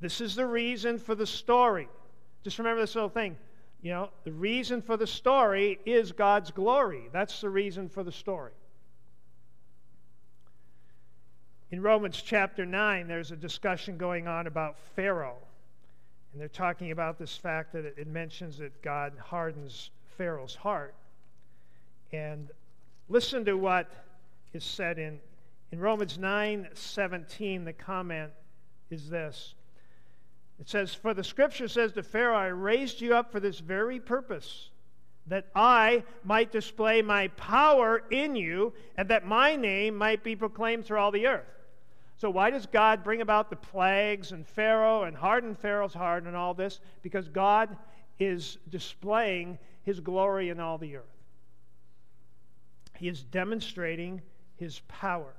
This 0.00 0.20
is 0.20 0.36
the 0.36 0.46
reason 0.46 0.98
for 0.98 1.16
the 1.16 1.26
story. 1.26 1.88
Just 2.44 2.58
remember 2.58 2.82
this 2.82 2.94
little 2.94 3.10
thing. 3.10 3.36
You 3.82 3.92
know, 3.92 4.10
the 4.24 4.32
reason 4.32 4.82
for 4.82 4.96
the 4.96 5.06
story 5.06 5.78
is 5.86 6.12
God's 6.12 6.50
glory. 6.50 7.08
That's 7.12 7.40
the 7.40 7.48
reason 7.48 7.88
for 7.88 8.04
the 8.04 8.12
story. 8.12 8.52
In 11.70 11.80
Romans 11.80 12.20
chapter 12.20 12.66
9, 12.66 13.06
there's 13.06 13.30
a 13.30 13.36
discussion 13.36 13.96
going 13.96 14.26
on 14.26 14.46
about 14.46 14.76
Pharaoh. 14.96 15.38
And 16.32 16.40
they're 16.40 16.48
talking 16.48 16.90
about 16.90 17.18
this 17.18 17.36
fact 17.36 17.72
that 17.72 17.84
it, 17.84 18.06
mentions 18.06 18.58
that 18.58 18.82
God 18.82 19.12
hardens 19.18 19.90
Pharaoh's 20.18 20.54
heart. 20.54 20.94
And 22.12 22.50
listen 23.08 23.44
to 23.46 23.54
what 23.54 23.90
is 24.52 24.64
said 24.64 24.98
in, 24.98 25.20
in 25.72 25.80
Romans 25.80 26.18
9 26.18 26.68
17. 26.74 27.64
The 27.64 27.72
comment 27.72 28.32
is 28.90 29.08
this 29.08 29.54
It 30.60 30.68
says, 30.68 30.94
For 30.94 31.14
the 31.14 31.24
scripture 31.24 31.68
says 31.68 31.92
to 31.92 32.02
Pharaoh, 32.02 32.36
I 32.36 32.48
raised 32.48 33.00
you 33.00 33.14
up 33.14 33.32
for 33.32 33.40
this 33.40 33.58
very 33.58 33.98
purpose, 33.98 34.68
that 35.26 35.46
I 35.54 36.04
might 36.22 36.52
display 36.52 37.00
my 37.00 37.28
power 37.28 38.02
in 38.10 38.36
you, 38.36 38.74
and 38.96 39.08
that 39.08 39.26
my 39.26 39.56
name 39.56 39.96
might 39.96 40.22
be 40.22 40.36
proclaimed 40.36 40.84
through 40.84 40.98
all 40.98 41.10
the 41.10 41.26
earth. 41.26 41.46
So, 42.18 42.28
why 42.28 42.50
does 42.50 42.66
God 42.66 43.02
bring 43.02 43.22
about 43.22 43.48
the 43.48 43.56
plagues 43.56 44.32
and 44.32 44.46
Pharaoh 44.46 45.04
and 45.04 45.16
harden 45.16 45.54
Pharaoh's 45.54 45.94
heart 45.94 46.24
and 46.24 46.36
all 46.36 46.52
this? 46.52 46.80
Because 47.00 47.28
God 47.28 47.74
is 48.18 48.58
displaying 48.68 49.58
his 49.84 50.00
glory 50.00 50.50
in 50.50 50.60
all 50.60 50.76
the 50.76 50.96
earth. 50.96 51.04
He 52.98 53.08
is 53.08 53.22
demonstrating 53.22 54.20
his 54.56 54.80
power. 54.88 55.32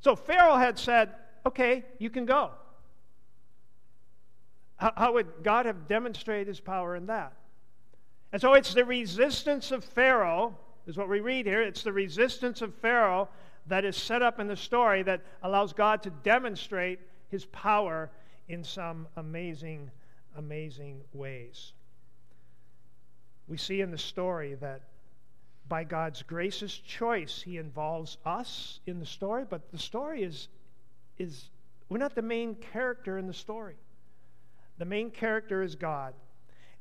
So, 0.00 0.14
Pharaoh 0.14 0.56
had 0.56 0.78
said, 0.78 1.14
Okay, 1.46 1.86
you 1.98 2.10
can 2.10 2.26
go. 2.26 2.50
How, 4.78 4.92
how 4.96 5.12
would 5.12 5.42
God 5.42 5.66
have 5.66 5.86
demonstrated 5.86 6.48
his 6.48 6.60
power 6.60 6.96
in 6.96 7.06
that? 7.06 7.34
And 8.32 8.40
so 8.40 8.54
it's 8.54 8.74
the 8.74 8.84
resistance 8.84 9.70
of 9.70 9.84
Pharaoh, 9.84 10.56
is 10.86 10.96
what 10.96 11.08
we 11.08 11.20
read 11.20 11.46
here. 11.46 11.62
It's 11.62 11.82
the 11.82 11.92
resistance 11.92 12.62
of 12.62 12.74
Pharaoh 12.76 13.28
that 13.66 13.84
is 13.84 13.96
set 13.96 14.22
up 14.22 14.40
in 14.40 14.48
the 14.48 14.56
story 14.56 15.02
that 15.02 15.20
allows 15.42 15.72
God 15.72 16.02
to 16.04 16.10
demonstrate 16.10 17.00
his 17.28 17.44
power 17.46 18.10
in 18.48 18.64
some 18.64 19.06
amazing, 19.16 19.90
amazing 20.36 21.00
ways. 21.12 21.72
We 23.46 23.56
see 23.56 23.80
in 23.80 23.90
the 23.90 23.98
story 23.98 24.54
that 24.56 24.82
by 25.68 25.84
God's 25.84 26.22
gracious 26.22 26.74
choice, 26.78 27.42
he 27.42 27.58
involves 27.58 28.16
us 28.24 28.80
in 28.86 29.00
the 29.00 29.06
story, 29.06 29.44
but 29.48 29.70
the 29.70 29.78
story 29.78 30.22
is, 30.22 30.48
is 31.18 31.50
we're 31.88 31.98
not 31.98 32.14
the 32.14 32.22
main 32.22 32.54
character 32.54 33.18
in 33.18 33.26
the 33.26 33.34
story. 33.34 33.76
The 34.78 34.84
main 34.84 35.10
character 35.10 35.62
is 35.62 35.74
God. 35.74 36.14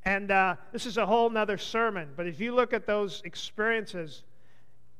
And 0.05 0.31
uh, 0.31 0.55
this 0.71 0.85
is 0.85 0.97
a 0.97 1.05
whole 1.05 1.29
nother 1.29 1.57
sermon, 1.57 2.09
but 2.15 2.27
if 2.27 2.39
you 2.39 2.55
look 2.55 2.71
at 2.71 2.85
those 2.85 3.21
experiences, 3.25 4.23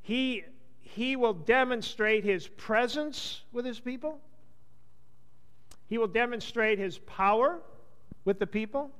he, 0.01 0.43
he 0.81 1.15
will 1.15 1.33
demonstrate 1.33 2.23
his 2.23 2.47
presence 2.47 3.41
with 3.53 3.65
his 3.65 3.79
people. 3.79 4.19
He 5.87 5.97
will 5.97 6.07
demonstrate 6.07 6.79
his 6.79 6.97
power 6.97 7.59
with 8.25 8.39
the 8.39 8.47
people. 8.47 8.91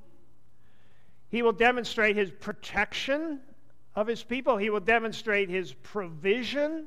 He 1.30 1.42
will 1.42 1.52
demonstrate 1.52 2.16
his 2.16 2.32
protection 2.32 3.42
of 3.96 4.08
his 4.08 4.24
people. 4.24 4.56
He 4.56 4.70
will 4.70 4.80
demonstrate 4.80 5.50
his 5.50 5.74
provision 5.74 6.86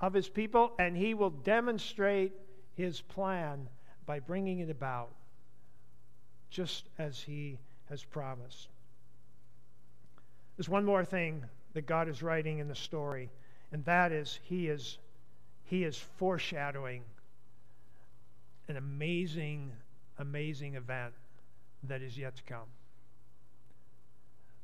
of 0.00 0.14
his 0.14 0.28
people. 0.28 0.72
And 0.78 0.96
he 0.96 1.14
will 1.14 1.30
demonstrate 1.30 2.32
his 2.74 3.00
plan 3.00 3.68
by 4.06 4.20
bringing 4.20 4.60
it 4.60 4.70
about 4.70 5.10
just 6.54 6.84
as 6.98 7.20
he 7.20 7.58
has 7.90 8.04
promised. 8.04 8.68
There's 10.56 10.68
one 10.68 10.84
more 10.84 11.04
thing 11.04 11.44
that 11.72 11.84
God 11.84 12.08
is 12.08 12.22
writing 12.22 12.60
in 12.60 12.68
the 12.68 12.76
story, 12.76 13.28
and 13.72 13.84
that 13.86 14.12
is 14.12 14.38
he 14.44 14.68
is 14.68 14.98
he 15.64 15.82
is 15.82 15.98
foreshadowing 16.16 17.02
an 18.68 18.76
amazing 18.76 19.72
amazing 20.18 20.76
event 20.76 21.12
that 21.88 22.02
is 22.02 22.16
yet 22.16 22.36
to 22.36 22.42
come. 22.44 22.68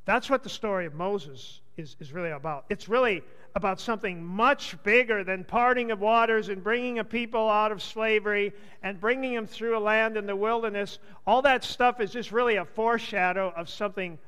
That's 0.04 0.30
what 0.30 0.42
the 0.42 0.48
story 0.48 0.86
of 0.86 0.94
Moses 0.94 1.60
is, 1.76 1.96
is 2.00 2.12
really 2.12 2.30
about. 2.30 2.64
It's 2.68 2.88
really 2.88 3.22
about 3.54 3.80
something 3.80 4.24
much 4.24 4.80
bigger 4.82 5.24
than 5.24 5.44
parting 5.44 5.90
of 5.90 6.00
waters 6.00 6.48
and 6.48 6.62
bringing 6.62 6.98
a 6.98 7.04
people 7.04 7.48
out 7.48 7.72
of 7.72 7.82
slavery 7.82 8.52
and 8.82 9.00
bringing 9.00 9.34
them 9.34 9.46
through 9.46 9.76
a 9.76 9.80
land 9.80 10.16
in 10.16 10.26
the 10.26 10.36
wilderness. 10.36 10.98
All 11.26 11.42
that 11.42 11.64
stuff 11.64 12.00
is 12.00 12.12
just 12.12 12.32
really 12.32 12.56
a 12.56 12.64
foreshadow 12.64 13.52
of 13.56 13.68
something 13.68 14.18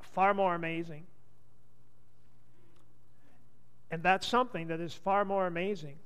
far 0.00 0.34
more 0.34 0.54
amazing. 0.54 1.04
And 3.90 4.02
that's 4.02 4.26
something 4.26 4.68
that 4.68 4.80
is 4.80 4.94
far 4.94 5.24
more 5.24 5.46
amazing 5.46 5.96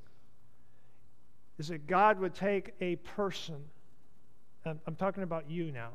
is 1.58 1.68
that 1.68 1.86
God 1.86 2.18
would 2.18 2.34
take 2.34 2.74
a 2.80 2.96
person, 2.96 3.56
And 4.64 4.78
I'm 4.86 4.96
talking 4.96 5.22
about 5.22 5.48
you 5.48 5.72
now, 5.72 5.90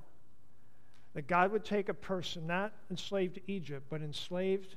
that 1.13 1.27
God 1.27 1.51
would 1.51 1.65
take 1.65 1.89
a 1.89 1.93
person 1.93 2.47
not 2.47 2.73
enslaved 2.89 3.35
to 3.35 3.41
Egypt, 3.47 3.85
but 3.89 4.01
enslaved 4.01 4.75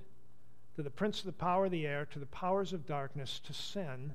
to 0.77 0.83
the 0.83 0.91
prince 0.91 1.21
of 1.21 1.27
the 1.27 1.33
power 1.33 1.67
of 1.67 1.71
the 1.71 1.87
air, 1.87 2.07
to 2.07 2.19
the 2.19 2.27
powers 2.27 2.73
of 2.73 2.87
darkness, 2.87 3.41
to 3.45 3.53
sin. 3.53 4.15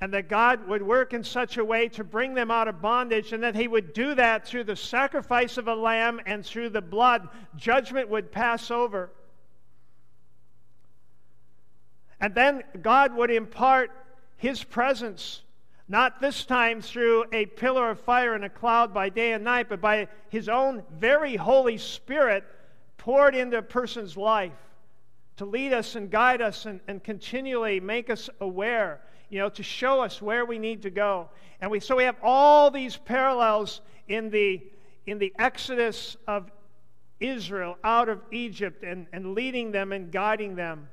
And 0.00 0.12
that 0.12 0.28
God 0.28 0.68
would 0.68 0.82
work 0.82 1.14
in 1.14 1.24
such 1.24 1.56
a 1.56 1.64
way 1.64 1.88
to 1.90 2.04
bring 2.04 2.34
them 2.34 2.50
out 2.50 2.68
of 2.68 2.82
bondage, 2.82 3.32
and 3.32 3.42
that 3.42 3.54
He 3.54 3.66
would 3.66 3.94
do 3.94 4.14
that 4.16 4.46
through 4.46 4.64
the 4.64 4.76
sacrifice 4.76 5.56
of 5.56 5.68
a 5.68 5.74
lamb 5.74 6.20
and 6.26 6.44
through 6.44 6.70
the 6.70 6.82
blood. 6.82 7.28
Judgment 7.56 8.10
would 8.10 8.30
pass 8.30 8.70
over. 8.70 9.10
And 12.20 12.34
then 12.34 12.62
God 12.82 13.14
would 13.16 13.30
impart 13.30 13.90
His 14.36 14.62
presence 14.62 15.40
not 15.88 16.20
this 16.20 16.44
time 16.44 16.80
through 16.80 17.24
a 17.32 17.46
pillar 17.46 17.90
of 17.90 18.00
fire 18.00 18.34
and 18.34 18.44
a 18.44 18.48
cloud 18.48 18.94
by 18.94 19.08
day 19.10 19.32
and 19.32 19.44
night, 19.44 19.68
but 19.68 19.80
by 19.80 20.08
his 20.30 20.48
own 20.48 20.82
very 20.98 21.36
Holy 21.36 21.76
Spirit 21.76 22.44
poured 22.96 23.34
into 23.34 23.58
a 23.58 23.62
person's 23.62 24.16
life 24.16 24.52
to 25.36 25.44
lead 25.44 25.72
us 25.72 25.94
and 25.94 26.10
guide 26.10 26.40
us 26.40 26.64
and, 26.64 26.80
and 26.88 27.02
continually 27.04 27.80
make 27.80 28.08
us 28.08 28.30
aware, 28.40 29.00
you 29.28 29.38
know, 29.38 29.48
to 29.50 29.62
show 29.62 30.00
us 30.00 30.22
where 30.22 30.46
we 30.46 30.58
need 30.58 30.82
to 30.82 30.90
go. 30.90 31.28
And 31.60 31.70
we, 31.70 31.80
so 31.80 31.96
we 31.96 32.04
have 32.04 32.16
all 32.22 32.70
these 32.70 32.96
parallels 32.96 33.80
in 34.08 34.30
the, 34.30 34.62
in 35.06 35.18
the 35.18 35.34
exodus 35.38 36.16
of 36.26 36.50
Israel 37.20 37.76
out 37.84 38.08
of 38.08 38.22
Egypt 38.30 38.84
and, 38.84 39.06
and 39.12 39.34
leading 39.34 39.70
them 39.70 39.92
and 39.92 40.10
guiding 40.10 40.54
them 40.54 40.88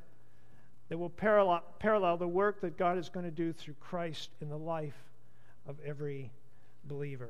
that 0.92 0.98
will 0.98 1.10
parallel, 1.10 1.64
parallel 1.80 2.18
the 2.18 2.28
work 2.28 2.60
that 2.60 2.78
God 2.78 2.98
is 2.98 3.08
going 3.08 3.24
to 3.24 3.32
do 3.32 3.54
through 3.54 3.76
Christ 3.80 4.30
in 4.42 4.50
the 4.50 4.58
life 4.58 4.98
of 5.66 5.78
every 5.86 6.30
believer. 6.84 7.30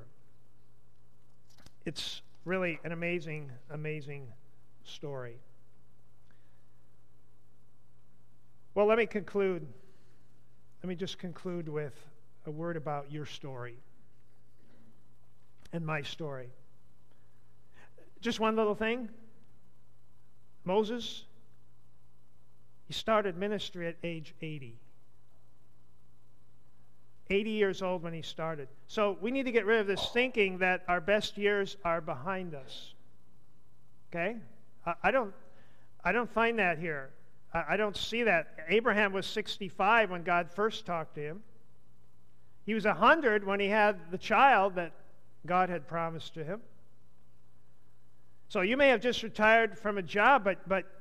It's 1.86 2.24
really 2.43 2.80
an 2.84 2.91
amazing, 2.91 3.52
amazing 3.69 4.26
story. 4.84 5.36
Well, 8.74 8.88
let 8.88 8.97
me 8.97 9.06
conclude. 9.06 9.67
Let 10.82 10.89
me 10.89 10.95
just 10.95 11.19
conclude 11.19 11.69
with 11.69 11.93
a 12.47 12.52
word 12.52 12.78
about 12.78 13.12
your 13.12 13.28
story 13.28 13.76
and 15.71 15.86
my 15.86 16.02
story. 16.02 16.50
Just 18.21 18.39
one 18.39 18.56
little 18.56 18.74
thing. 18.74 19.08
Moses 20.65 21.26
he 22.91 22.93
started 22.93 23.38
ministry 23.38 23.88
at 23.88 23.95
age 24.04 24.36
80. 24.41 24.77
80 27.30 27.49
years 27.49 27.82
old 27.82 28.04
when 28.04 28.12
he 28.12 28.21
started. 28.21 28.67
So 28.88 29.17
we 29.21 29.32
need 29.32 29.43
to 29.43 29.54
get 29.54 29.65
rid 29.65 29.80
of 29.80 29.88
this 29.88 30.10
thinking 30.12 30.58
that 30.58 30.84
our 30.89 30.99
best 30.99 31.38
years 31.38 31.77
are 31.86 32.01
behind 32.01 32.54
us. 32.54 32.93
Okay? 34.10 34.36
I, 35.01 35.10
don't, 35.10 35.34
I 36.04 36.12
don't 36.12 36.30
find 36.30 36.60
that 36.60 36.80
here. 36.80 37.12
I, 37.54 37.63
I 37.69 37.77
don't 37.77 37.95
see 37.95 38.23
that. 38.23 38.58
Abraham 38.67 39.13
was 39.13 39.25
65 39.25 40.12
when 40.12 40.23
God 40.23 40.49
first 40.51 40.86
talked 40.86 41.15
to 41.15 41.21
him. 41.21 41.43
He 42.65 42.73
was 42.73 42.84
100 42.84 43.45
when 43.45 43.62
he 43.62 43.69
had 43.69 44.12
the 44.12 44.17
child 44.17 44.75
that 44.75 44.91
God 45.45 45.69
had 45.69 45.88
promised 45.88 46.34
to 46.34 46.43
him. 46.43 46.60
So 48.49 48.60
you 48.60 48.75
may 48.75 48.89
have 48.89 48.99
just 48.99 49.23
retired 49.23 49.80
from 49.80 49.97
a 49.97 50.01
job, 50.01 50.43
but, 50.43 50.67
but 50.67 51.00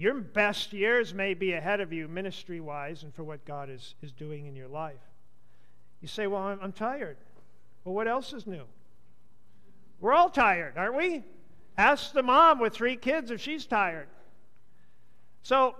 your 0.00 0.14
best 0.14 0.72
years 0.72 1.12
may 1.12 1.34
be 1.34 1.52
ahead 1.52 1.80
of 1.80 1.92
you 1.92 2.08
ministry 2.08 2.58
wise 2.58 3.02
and 3.02 3.14
for 3.14 3.22
what 3.22 3.44
God 3.44 3.68
is, 3.68 3.94
is 4.00 4.12
doing 4.12 4.46
in 4.46 4.56
your 4.56 4.66
life. 4.66 5.02
You 6.00 6.08
say, 6.08 6.26
Well, 6.26 6.40
I'm, 6.40 6.58
I'm 6.62 6.72
tired. 6.72 7.18
Well, 7.84 7.94
what 7.94 8.08
else 8.08 8.32
is 8.32 8.46
new? 8.46 8.64
We're 10.00 10.14
all 10.14 10.30
tired, 10.30 10.78
aren't 10.78 10.96
we? 10.96 11.22
Ask 11.76 12.14
the 12.14 12.22
mom 12.22 12.60
with 12.60 12.72
three 12.72 12.96
kids 12.96 13.30
if 13.30 13.42
she's 13.42 13.66
tired. 13.66 14.08
So 15.42 15.74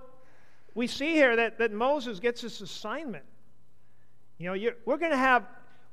we 0.75 0.87
see 0.87 1.13
here 1.13 1.37
that, 1.37 1.57
that 1.57 1.73
Moses 1.73 2.21
gets 2.21 2.43
this 2.43 2.61
assignment. 2.61 3.25
You 4.37 4.55
know, 4.55 4.71
we're 4.85 4.99
going 4.99 5.13
to 5.13 5.17
have 5.17 5.47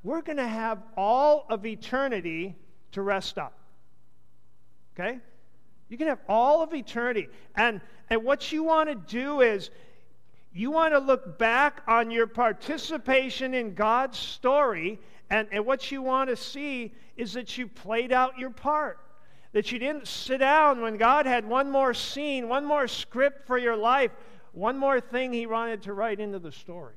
we're 0.03 0.21
going 0.21 0.37
to 0.37 0.47
have 0.47 0.83
all 0.97 1.45
of 1.49 1.65
eternity 1.65 2.57
to 2.91 3.01
rest 3.01 3.37
up. 3.37 3.57
Okay? 4.93 5.19
You 5.89 5.97
can 5.97 6.08
have 6.08 6.19
all 6.28 6.62
of 6.62 6.73
eternity. 6.73 7.30
And, 7.56 7.82
and 8.10 8.23
what 8.23 8.52
you 8.52 8.63
want 8.63 8.89
to 8.89 8.95
do 8.95 9.41
is 9.41 9.69
you 10.54 10.71
want 10.71 10.93
to 10.93 11.00
look 11.00 11.38
back 11.38 11.82
on 11.88 12.12
your 12.12 12.28
participation 12.28 13.54
in 13.54 13.73
God's 13.73 14.17
story, 14.17 15.00
and, 15.30 15.47
and 15.52 15.65
what 15.65 15.91
you 15.91 16.02
want 16.02 16.30
to 16.30 16.36
see 16.36 16.93
is 17.15 17.34
that 17.34 17.58
you 17.58 17.67
played 17.67 18.12
out 18.12 18.38
your 18.38 18.50
part. 18.50 19.00
That 19.54 19.71
you 19.71 19.80
didn't 19.80 20.08
sit 20.08 20.39
down 20.39 20.82
when 20.82 20.97
God 20.97 21.26
had 21.26 21.47
one 21.47 21.71
more 21.71 21.93
scene, 21.93 22.50
one 22.50 22.65
more 22.65 22.88
script 22.88 23.47
for 23.47 23.58
your 23.58 23.76
life, 23.76 24.12
one 24.52 24.78
more 24.78 25.00
thing 25.00 25.32
He 25.32 25.45
wanted 25.45 25.84
to 25.84 25.93
write 25.93 26.19
into 26.19 26.39
the 26.39 26.52
story. 26.52 26.95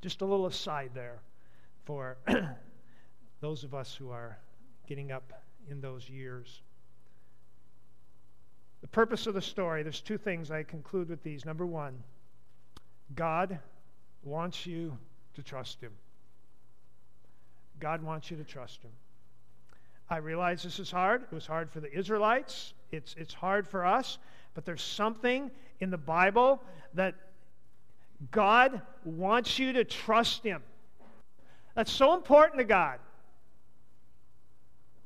Just 0.00 0.22
a 0.22 0.24
little 0.24 0.46
aside 0.46 0.90
there 0.94 1.20
for 1.84 2.18
those 3.40 3.64
of 3.64 3.74
us 3.74 3.94
who 3.94 4.10
are 4.10 4.38
getting 4.86 5.12
up 5.12 5.32
in 5.68 5.80
those 5.80 6.08
years. 6.08 6.62
The 8.80 8.88
purpose 8.88 9.26
of 9.26 9.34
the 9.34 9.42
story, 9.42 9.82
there's 9.82 10.00
two 10.00 10.18
things 10.18 10.50
I 10.50 10.62
conclude 10.62 11.08
with 11.08 11.22
these. 11.22 11.44
Number 11.44 11.66
one, 11.66 12.02
God 13.14 13.58
wants 14.22 14.66
you 14.66 14.96
to 15.34 15.42
trust 15.42 15.80
Him. 15.80 15.92
God 17.78 18.02
wants 18.02 18.30
you 18.30 18.36
to 18.36 18.44
trust 18.44 18.82
Him. 18.82 18.90
I 20.08 20.16
realize 20.16 20.62
this 20.62 20.78
is 20.78 20.90
hard. 20.90 21.22
It 21.22 21.34
was 21.34 21.46
hard 21.46 21.70
for 21.70 21.80
the 21.80 21.92
Israelites, 21.96 22.74
it's, 22.90 23.14
it's 23.16 23.34
hard 23.34 23.68
for 23.68 23.86
us, 23.86 24.18
but 24.54 24.64
there's 24.64 24.82
something 24.82 25.50
in 25.78 25.90
the 25.90 25.98
Bible 25.98 26.60
that 26.94 27.14
God 28.30 28.82
wants 29.04 29.58
you 29.58 29.72
to 29.74 29.84
trust 29.84 30.42
Him. 30.42 30.62
That's 31.74 31.92
so 31.92 32.14
important 32.14 32.58
to 32.58 32.64
God. 32.64 32.98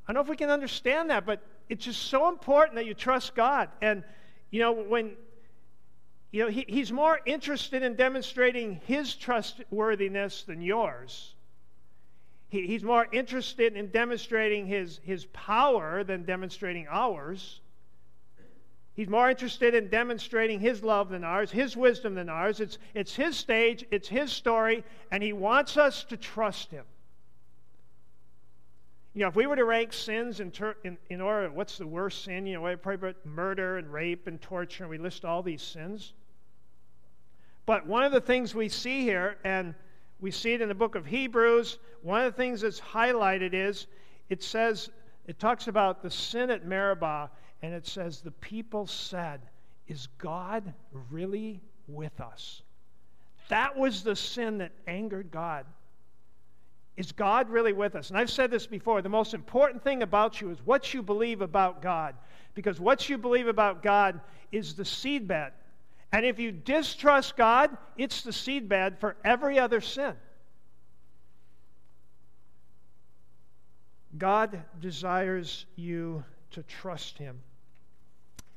I 0.07 0.13
don't 0.13 0.15
know 0.15 0.23
if 0.23 0.29
we 0.29 0.37
can 0.37 0.51
understand 0.51 1.11
that, 1.11 1.27
but 1.27 1.43
it's 1.69 1.85
just 1.85 2.03
so 2.03 2.29
important 2.29 2.77
that 2.77 2.87
you 2.87 2.95
trust 2.95 3.35
God. 3.35 3.69
And, 3.81 4.05
you 4.51 4.61
know, 4.61 4.73
when, 4.73 5.13
you 6.31 6.43
know, 6.43 6.49
he, 6.49 6.65
he's 6.69 6.93
more 6.93 7.19
interested 7.27 7.83
in 7.83 7.95
demonstrating 7.95 8.81
his 8.87 9.15
trustworthiness 9.15 10.43
than 10.43 10.61
yours. 10.61 11.35
He, 12.49 12.67
he's 12.67 12.85
more 12.85 13.07
interested 13.13 13.77
in 13.77 13.89
demonstrating 13.89 14.67
his, 14.67 15.01
his 15.05 15.27
power 15.27 16.05
than 16.05 16.25
demonstrating 16.25 16.87
ours. 16.91 17.61
He's 18.95 19.09
more 19.09 19.29
interested 19.29 19.75
in 19.75 19.89
demonstrating 19.89 20.61
his 20.61 20.85
love 20.85 21.09
than 21.09 21.25
ours, 21.25 21.51
his 21.51 21.77
wisdom 21.77 22.15
than 22.15 22.29
ours. 22.29 22.61
It's, 22.61 22.79
it's 22.95 23.15
his 23.15 23.37
stage, 23.37 23.85
it's 23.91 24.07
his 24.07 24.31
story, 24.31 24.85
and 25.11 25.21
he 25.21 25.33
wants 25.33 25.77
us 25.77 26.05
to 26.05 26.17
trust 26.17 26.71
him. 26.71 26.85
You 29.15 29.21
know, 29.21 29.29
if 29.29 29.37
we 29.37 29.47
were 29.47 29.55
to 29.55 29.65
rank 29.65 29.93
sins 29.93 30.41
in, 30.41 30.51
ter- 30.51 30.77
in, 30.83 30.99
in 31.09 31.21
order, 31.21 31.49
what's 31.51 31.79
the 31.79 31.87
worst 31.87 32.25
sin? 32.25 32.47
You 32.47 32.55
know, 32.55 32.63
we 32.63 32.75
probably 32.75 33.13
put 33.13 33.25
murder 33.25 33.79
and 33.79 33.93
rape 33.93 34.27
and 34.27 34.41
torture, 34.43 34.83
and 34.83 34.91
we 34.91 34.99
list 34.99 35.25
all 35.25 35.41
these 35.41 35.63
sins. 35.63 36.15
But 37.65 37.87
one 37.87 38.03
of 38.03 38.11
the 38.11 38.21
things 38.21 38.57
we 38.57 38.69
see 38.69 39.03
here, 39.03 39.37
and 39.45 39.75
we 40.21 40.33
see 40.33 40.53
it 40.53 40.61
in 40.61 40.69
the 40.69 40.75
book 40.75 40.97
of 40.97 41.07
Hebrews, 41.07 41.79
one 42.03 42.23
of 42.23 42.33
the 42.33 42.37
things 42.37 42.63
that's 42.63 42.81
highlighted 42.81 43.55
is 43.55 43.87
it 44.29 44.43
says, 44.43 44.91
it 45.27 45.39
talks 45.39 45.69
about 45.69 46.03
the 46.03 46.11
sin 46.11 46.51
at 46.51 46.67
Meribah, 46.67 47.31
and 47.63 47.73
it 47.73 47.87
says, 47.87 48.21
the 48.21 48.33
people 48.33 48.87
said, 48.87 49.41
Is 49.87 50.09
God 50.19 50.75
really 51.11 51.63
with 51.87 52.21
us? 52.21 52.63
That 53.49 53.77
was 53.77 54.03
the 54.03 54.17
sin 54.17 54.59
that 54.59 54.73
angered 54.87 55.31
God. 55.31 55.67
Is 56.97 57.11
God 57.11 57.51
really 57.51 57.73
with 57.73 57.97
us? 57.97 58.11
And 58.11 58.19
I've 58.19 58.31
said 58.31 58.51
this 58.51 58.67
before 58.67 59.03
the 59.03 59.09
most 59.09 59.35
important 59.35 59.83
thing 59.83 60.03
about 60.03 60.41
you 60.41 60.51
is 60.51 60.59
what 60.65 60.95
you 60.95 61.03
believe 61.03 61.41
about 61.41 61.83
God. 61.83 62.15
Because 62.55 62.79
what 62.79 63.09
you 63.09 63.19
believe 63.19 63.49
about 63.49 63.83
God 63.83 64.21
is 64.53 64.75
the 64.75 64.85
seedbed. 64.85 65.51
And 66.13 66.25
if 66.25 66.39
you 66.39 66.53
distrust 66.53 67.37
God, 67.37 67.77
it's 67.97 68.23
the 68.23 68.31
seedbed 68.31 69.01
for 69.01 69.17
every 69.25 69.59
other 69.59 69.81
sin. 69.81 70.15
God 74.17 74.63
desires 74.81 75.67
you 75.75 76.25
to 76.53 76.63
trust 76.63 77.19
Him. 77.19 77.41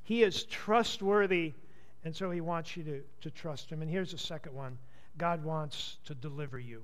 He 0.04 0.22
is 0.22 0.44
trustworthy, 0.44 1.54
and 2.06 2.16
so 2.16 2.30
He 2.30 2.42
wants 2.42 2.78
you 2.78 2.84
to, 2.84 3.02
to 3.22 3.32
trust 3.32 3.72
Him. 3.72 3.82
And 3.82 3.90
here's 3.90 4.12
the 4.12 4.20
second 4.20 4.54
one 4.54 4.78
God 5.18 5.44
wants 5.44 5.98
to 6.06 6.14
deliver 6.14 6.60
you. 6.60 6.84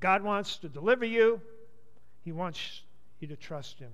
God 0.00 0.22
wants 0.22 0.58
to 0.58 0.68
deliver 0.68 1.04
you, 1.04 1.40
He 2.24 2.32
wants 2.32 2.82
you 3.20 3.28
to 3.28 3.36
trust 3.36 3.78
Him. 3.78 3.90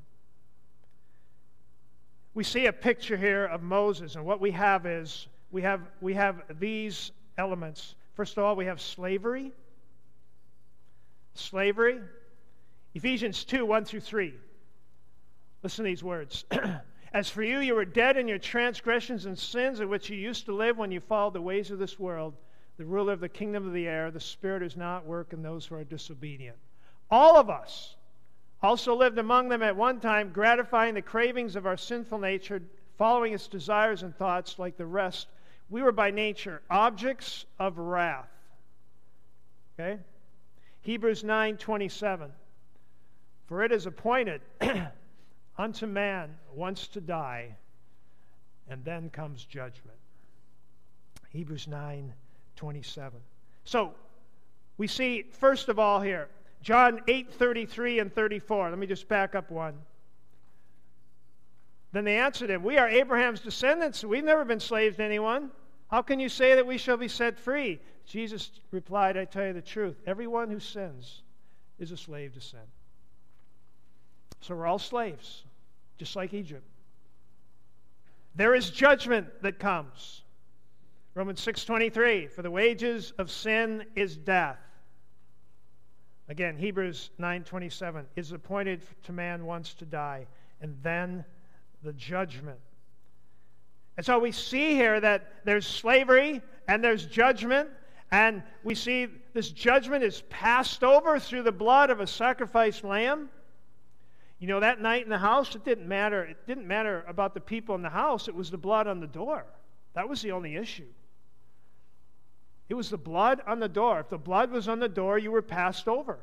We 2.34 2.44
see 2.44 2.66
a 2.66 2.72
picture 2.72 3.16
here 3.16 3.44
of 3.44 3.62
Moses, 3.62 4.16
and 4.16 4.24
what 4.24 4.40
we 4.40 4.50
have 4.50 4.86
is 4.86 5.28
we 5.52 5.62
have, 5.62 5.80
we 6.00 6.14
have 6.14 6.42
these 6.58 7.12
elements. 7.38 7.94
First 8.14 8.36
of 8.36 8.44
all, 8.44 8.56
we 8.56 8.66
have 8.66 8.80
slavery. 8.80 9.52
Slavery. 11.34 12.00
Ephesians 12.94 13.44
2 13.44 13.64
1 13.64 13.84
through 13.84 14.00
3. 14.00 14.34
Listen 15.62 15.84
to 15.84 15.88
these 15.88 16.02
words. 16.02 16.44
As 17.12 17.30
for 17.30 17.44
you, 17.44 17.60
you 17.60 17.76
were 17.76 17.84
dead 17.84 18.16
in 18.16 18.26
your 18.26 18.38
transgressions 18.38 19.26
and 19.26 19.38
sins 19.38 19.78
in 19.78 19.88
which 19.88 20.10
you 20.10 20.16
used 20.16 20.46
to 20.46 20.52
live 20.52 20.76
when 20.76 20.90
you 20.90 20.98
followed 20.98 21.34
the 21.34 21.40
ways 21.40 21.70
of 21.70 21.78
this 21.78 21.98
world 21.98 22.34
the 22.76 22.84
ruler 22.84 23.12
of 23.12 23.20
the 23.20 23.28
kingdom 23.28 23.66
of 23.66 23.72
the 23.72 23.86
air, 23.86 24.10
the 24.10 24.20
Spirit 24.20 24.60
does 24.60 24.76
not 24.76 25.06
work 25.06 25.32
in 25.32 25.42
those 25.42 25.66
who 25.66 25.76
are 25.76 25.84
disobedient. 25.84 26.56
All 27.10 27.36
of 27.36 27.48
us 27.48 27.94
also 28.62 28.96
lived 28.96 29.18
among 29.18 29.48
them 29.48 29.62
at 29.62 29.76
one 29.76 30.00
time, 30.00 30.32
gratifying 30.32 30.94
the 30.94 31.02
cravings 31.02 31.54
of 31.54 31.66
our 31.66 31.76
sinful 31.76 32.18
nature, 32.18 32.62
following 32.98 33.32
its 33.32 33.46
desires 33.46 34.02
and 34.02 34.16
thoughts 34.16 34.58
like 34.58 34.76
the 34.76 34.86
rest. 34.86 35.28
We 35.70 35.82
were 35.82 35.92
by 35.92 36.10
nature 36.10 36.62
objects 36.70 37.44
of 37.58 37.78
wrath. 37.78 38.28
Okay? 39.78 40.00
Hebrews 40.82 41.22
9:27. 41.22 42.30
For 43.46 43.62
it 43.62 43.72
is 43.72 43.86
appointed 43.86 44.40
unto 45.58 45.86
man 45.86 46.36
once 46.52 46.88
to 46.88 47.00
die, 47.00 47.56
and 48.68 48.84
then 48.84 49.10
comes 49.10 49.44
judgment. 49.44 49.98
Hebrews 51.30 51.68
9 51.68 52.14
27. 52.56 53.20
So, 53.64 53.94
we 54.76 54.86
see, 54.86 55.22
first 55.30 55.68
of 55.68 55.78
all, 55.78 56.00
here, 56.00 56.28
John 56.62 57.00
8 57.06 57.32
33 57.32 57.98
and 58.00 58.12
34. 58.12 58.70
Let 58.70 58.78
me 58.78 58.86
just 58.86 59.08
back 59.08 59.34
up 59.34 59.50
one. 59.50 59.74
Then 61.92 62.04
they 62.04 62.18
answered 62.18 62.50
him, 62.50 62.64
We 62.64 62.76
are 62.78 62.88
Abraham's 62.88 63.40
descendants. 63.40 64.02
We've 64.02 64.24
never 64.24 64.44
been 64.44 64.60
slaves 64.60 64.96
to 64.96 65.04
anyone. 65.04 65.50
How 65.88 66.02
can 66.02 66.18
you 66.18 66.28
say 66.28 66.56
that 66.56 66.66
we 66.66 66.76
shall 66.76 66.96
be 66.96 67.06
set 67.06 67.38
free? 67.38 67.78
Jesus 68.04 68.50
replied, 68.72 69.16
I 69.16 69.26
tell 69.26 69.46
you 69.46 69.52
the 69.52 69.62
truth. 69.62 69.96
Everyone 70.06 70.50
who 70.50 70.58
sins 70.58 71.22
is 71.78 71.92
a 71.92 71.96
slave 71.96 72.34
to 72.34 72.40
sin. 72.40 72.58
So 74.40 74.56
we're 74.56 74.66
all 74.66 74.80
slaves, 74.80 75.44
just 75.96 76.16
like 76.16 76.34
Egypt. 76.34 76.66
There 78.34 78.54
is 78.54 78.70
judgment 78.70 79.28
that 79.42 79.60
comes. 79.60 80.23
Romans 81.14 81.40
6:23 81.40 82.26
for 82.26 82.42
the 82.42 82.50
wages 82.50 83.12
of 83.18 83.30
sin 83.30 83.86
is 83.94 84.16
death. 84.16 84.58
Again, 86.28 86.56
Hebrews 86.56 87.10
9:27 87.18 88.06
is 88.16 88.32
appointed 88.32 88.82
to 89.04 89.12
man 89.12 89.46
once 89.46 89.74
to 89.74 89.86
die 89.86 90.26
and 90.60 90.76
then 90.82 91.24
the 91.82 91.92
judgment. 91.92 92.58
And 93.96 94.04
so 94.04 94.18
we 94.18 94.32
see 94.32 94.74
here 94.74 94.98
that 94.98 95.44
there's 95.44 95.66
slavery 95.66 96.42
and 96.66 96.82
there's 96.82 97.06
judgment 97.06 97.70
and 98.10 98.42
we 98.64 98.74
see 98.74 99.06
this 99.34 99.50
judgment 99.50 100.02
is 100.02 100.22
passed 100.22 100.82
over 100.82 101.20
through 101.20 101.42
the 101.42 101.52
blood 101.52 101.90
of 101.90 102.00
a 102.00 102.06
sacrificed 102.08 102.82
lamb. 102.82 103.30
You 104.40 104.48
know 104.48 104.60
that 104.60 104.80
night 104.80 105.04
in 105.04 105.10
the 105.10 105.18
house 105.18 105.54
it 105.54 105.64
didn't 105.64 105.86
matter 105.86 106.24
it 106.24 106.44
didn't 106.44 106.66
matter 106.66 107.04
about 107.06 107.34
the 107.34 107.40
people 107.40 107.76
in 107.76 107.82
the 107.82 107.90
house 107.90 108.26
it 108.26 108.34
was 108.34 108.50
the 108.50 108.58
blood 108.58 108.88
on 108.88 108.98
the 108.98 109.06
door. 109.06 109.46
That 109.92 110.08
was 110.08 110.20
the 110.20 110.32
only 110.32 110.56
issue. 110.56 110.88
It 112.68 112.74
was 112.74 112.90
the 112.90 112.98
blood 112.98 113.42
on 113.46 113.60
the 113.60 113.68
door. 113.68 114.00
If 114.00 114.08
the 114.08 114.18
blood 114.18 114.50
was 114.50 114.68
on 114.68 114.78
the 114.78 114.88
door, 114.88 115.18
you 115.18 115.30
were 115.30 115.42
passed 115.42 115.86
over. 115.86 116.18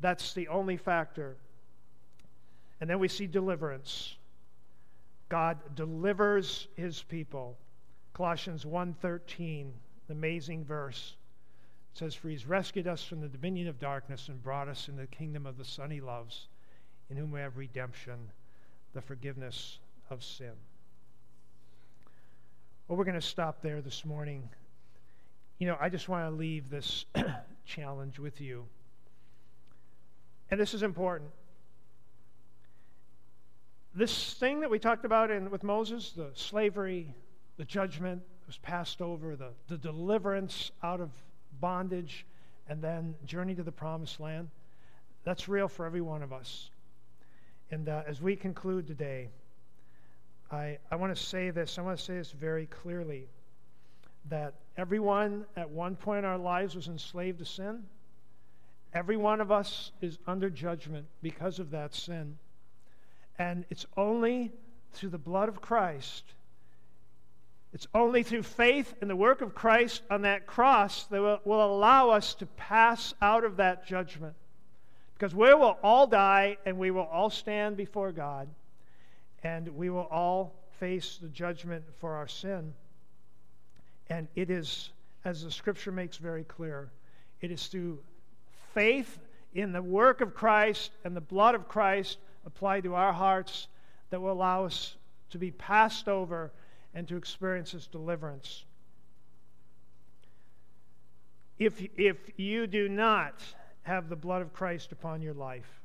That's 0.00 0.32
the 0.34 0.48
only 0.48 0.76
factor. 0.76 1.36
And 2.80 2.88
then 2.88 2.98
we 2.98 3.08
see 3.08 3.26
deliverance. 3.26 4.16
God 5.28 5.58
delivers 5.74 6.68
his 6.76 7.02
people. 7.02 7.58
Colossians 8.12 8.64
1:13, 8.64 9.72
amazing 10.08 10.64
verse. 10.64 11.16
It 11.92 11.98
says, 11.98 12.14
For 12.14 12.28
he's 12.28 12.46
rescued 12.46 12.86
us 12.86 13.02
from 13.02 13.20
the 13.20 13.28
dominion 13.28 13.68
of 13.68 13.78
darkness 13.78 14.28
and 14.28 14.42
brought 14.42 14.68
us 14.68 14.88
into 14.88 15.00
the 15.00 15.06
kingdom 15.06 15.46
of 15.46 15.56
the 15.56 15.64
Son 15.64 15.90
he 15.90 16.00
loves, 16.00 16.48
in 17.10 17.16
whom 17.16 17.30
we 17.32 17.40
have 17.40 17.56
redemption, 17.56 18.30
the 18.92 19.00
forgiveness 19.00 19.78
of 20.10 20.22
sin. 20.22 20.52
Well, 22.86 22.96
we're 22.96 23.04
going 23.04 23.20
to 23.20 23.26
stop 23.26 23.62
there 23.62 23.80
this 23.80 24.04
morning 24.04 24.48
you 25.58 25.66
know, 25.66 25.76
I 25.80 25.88
just 25.88 26.08
want 26.08 26.30
to 26.30 26.36
leave 26.36 26.68
this 26.68 27.06
challenge 27.64 28.18
with 28.18 28.40
you. 28.40 28.66
And 30.50 30.60
this 30.60 30.74
is 30.74 30.82
important. 30.82 31.30
This 33.94 34.34
thing 34.34 34.60
that 34.60 34.70
we 34.70 34.78
talked 34.78 35.04
about 35.04 35.30
in, 35.30 35.50
with 35.50 35.62
Moses, 35.62 36.12
the 36.12 36.30
slavery, 36.34 37.14
the 37.56 37.64
judgment 37.64 38.22
was 38.46 38.58
passed 38.58 39.00
over, 39.00 39.34
the, 39.34 39.50
the 39.68 39.78
deliverance 39.78 40.70
out 40.82 41.00
of 41.00 41.10
bondage, 41.60 42.26
and 42.68 42.82
then 42.82 43.14
journey 43.24 43.54
to 43.54 43.62
the 43.62 43.72
promised 43.72 44.20
land, 44.20 44.48
that's 45.24 45.48
real 45.48 45.66
for 45.66 45.86
every 45.86 46.02
one 46.02 46.22
of 46.22 46.32
us. 46.32 46.70
And 47.70 47.88
uh, 47.88 48.02
as 48.06 48.20
we 48.20 48.36
conclude 48.36 48.86
today, 48.86 49.30
I, 50.52 50.78
I 50.90 50.96
want 50.96 51.16
to 51.16 51.20
say 51.20 51.50
this, 51.50 51.78
I 51.78 51.82
want 51.82 51.98
to 51.98 52.04
say 52.04 52.14
this 52.14 52.30
very 52.30 52.66
clearly 52.66 53.28
that 54.28 54.54
everyone 54.76 55.44
at 55.56 55.70
one 55.70 55.96
point 55.96 56.20
in 56.20 56.24
our 56.24 56.38
lives 56.38 56.74
was 56.74 56.88
enslaved 56.88 57.38
to 57.38 57.44
sin. 57.44 57.84
Every 58.92 59.16
one 59.16 59.40
of 59.40 59.52
us 59.52 59.92
is 60.00 60.18
under 60.26 60.48
judgment 60.48 61.06
because 61.22 61.58
of 61.58 61.70
that 61.70 61.94
sin. 61.94 62.38
And 63.38 63.64
it's 63.70 63.86
only 63.96 64.52
through 64.92 65.10
the 65.10 65.18
blood 65.18 65.48
of 65.48 65.60
Christ, 65.60 66.24
it's 67.74 67.86
only 67.94 68.22
through 68.22 68.44
faith 68.44 68.94
in 69.02 69.08
the 69.08 69.16
work 69.16 69.42
of 69.42 69.54
Christ 69.54 70.00
on 70.10 70.22
that 70.22 70.46
cross 70.46 71.04
that 71.08 71.20
will, 71.20 71.40
will 71.44 71.62
allow 71.62 72.08
us 72.08 72.34
to 72.36 72.46
pass 72.46 73.12
out 73.20 73.44
of 73.44 73.58
that 73.58 73.86
judgment. 73.86 74.34
Because 75.12 75.34
we 75.34 75.52
will 75.52 75.76
all 75.82 76.06
die 76.06 76.56
and 76.64 76.78
we 76.78 76.90
will 76.90 77.04
all 77.04 77.28
stand 77.28 77.76
before 77.76 78.12
God 78.12 78.48
and 79.42 79.68
we 79.76 79.90
will 79.90 80.08
all 80.10 80.54
face 80.78 81.18
the 81.20 81.28
judgment 81.28 81.84
for 81.98 82.14
our 82.14 82.28
sin. 82.28 82.72
And 84.08 84.28
it 84.34 84.50
is, 84.50 84.90
as 85.24 85.42
the 85.42 85.50
scripture 85.50 85.92
makes 85.92 86.16
very 86.16 86.44
clear, 86.44 86.90
It 87.40 87.50
is 87.50 87.66
through 87.66 87.98
faith 88.72 89.18
in 89.54 89.72
the 89.72 89.82
work 89.82 90.20
of 90.20 90.34
Christ 90.34 90.90
and 91.04 91.16
the 91.16 91.20
blood 91.20 91.54
of 91.54 91.68
Christ 91.68 92.18
applied 92.44 92.84
to 92.84 92.94
our 92.94 93.12
hearts 93.12 93.68
that 94.10 94.20
will 94.20 94.32
allow 94.32 94.64
us 94.64 94.96
to 95.30 95.38
be 95.38 95.50
passed 95.50 96.08
over 96.08 96.52
and 96.94 97.06
to 97.08 97.16
experience 97.16 97.72
His 97.72 97.86
deliverance. 97.86 98.64
If, 101.58 101.82
if 101.96 102.16
you 102.36 102.66
do 102.66 102.88
not 102.88 103.42
have 103.82 104.08
the 104.08 104.16
blood 104.16 104.42
of 104.42 104.52
Christ 104.52 104.92
upon 104.92 105.22
your 105.22 105.34
life, 105.34 105.80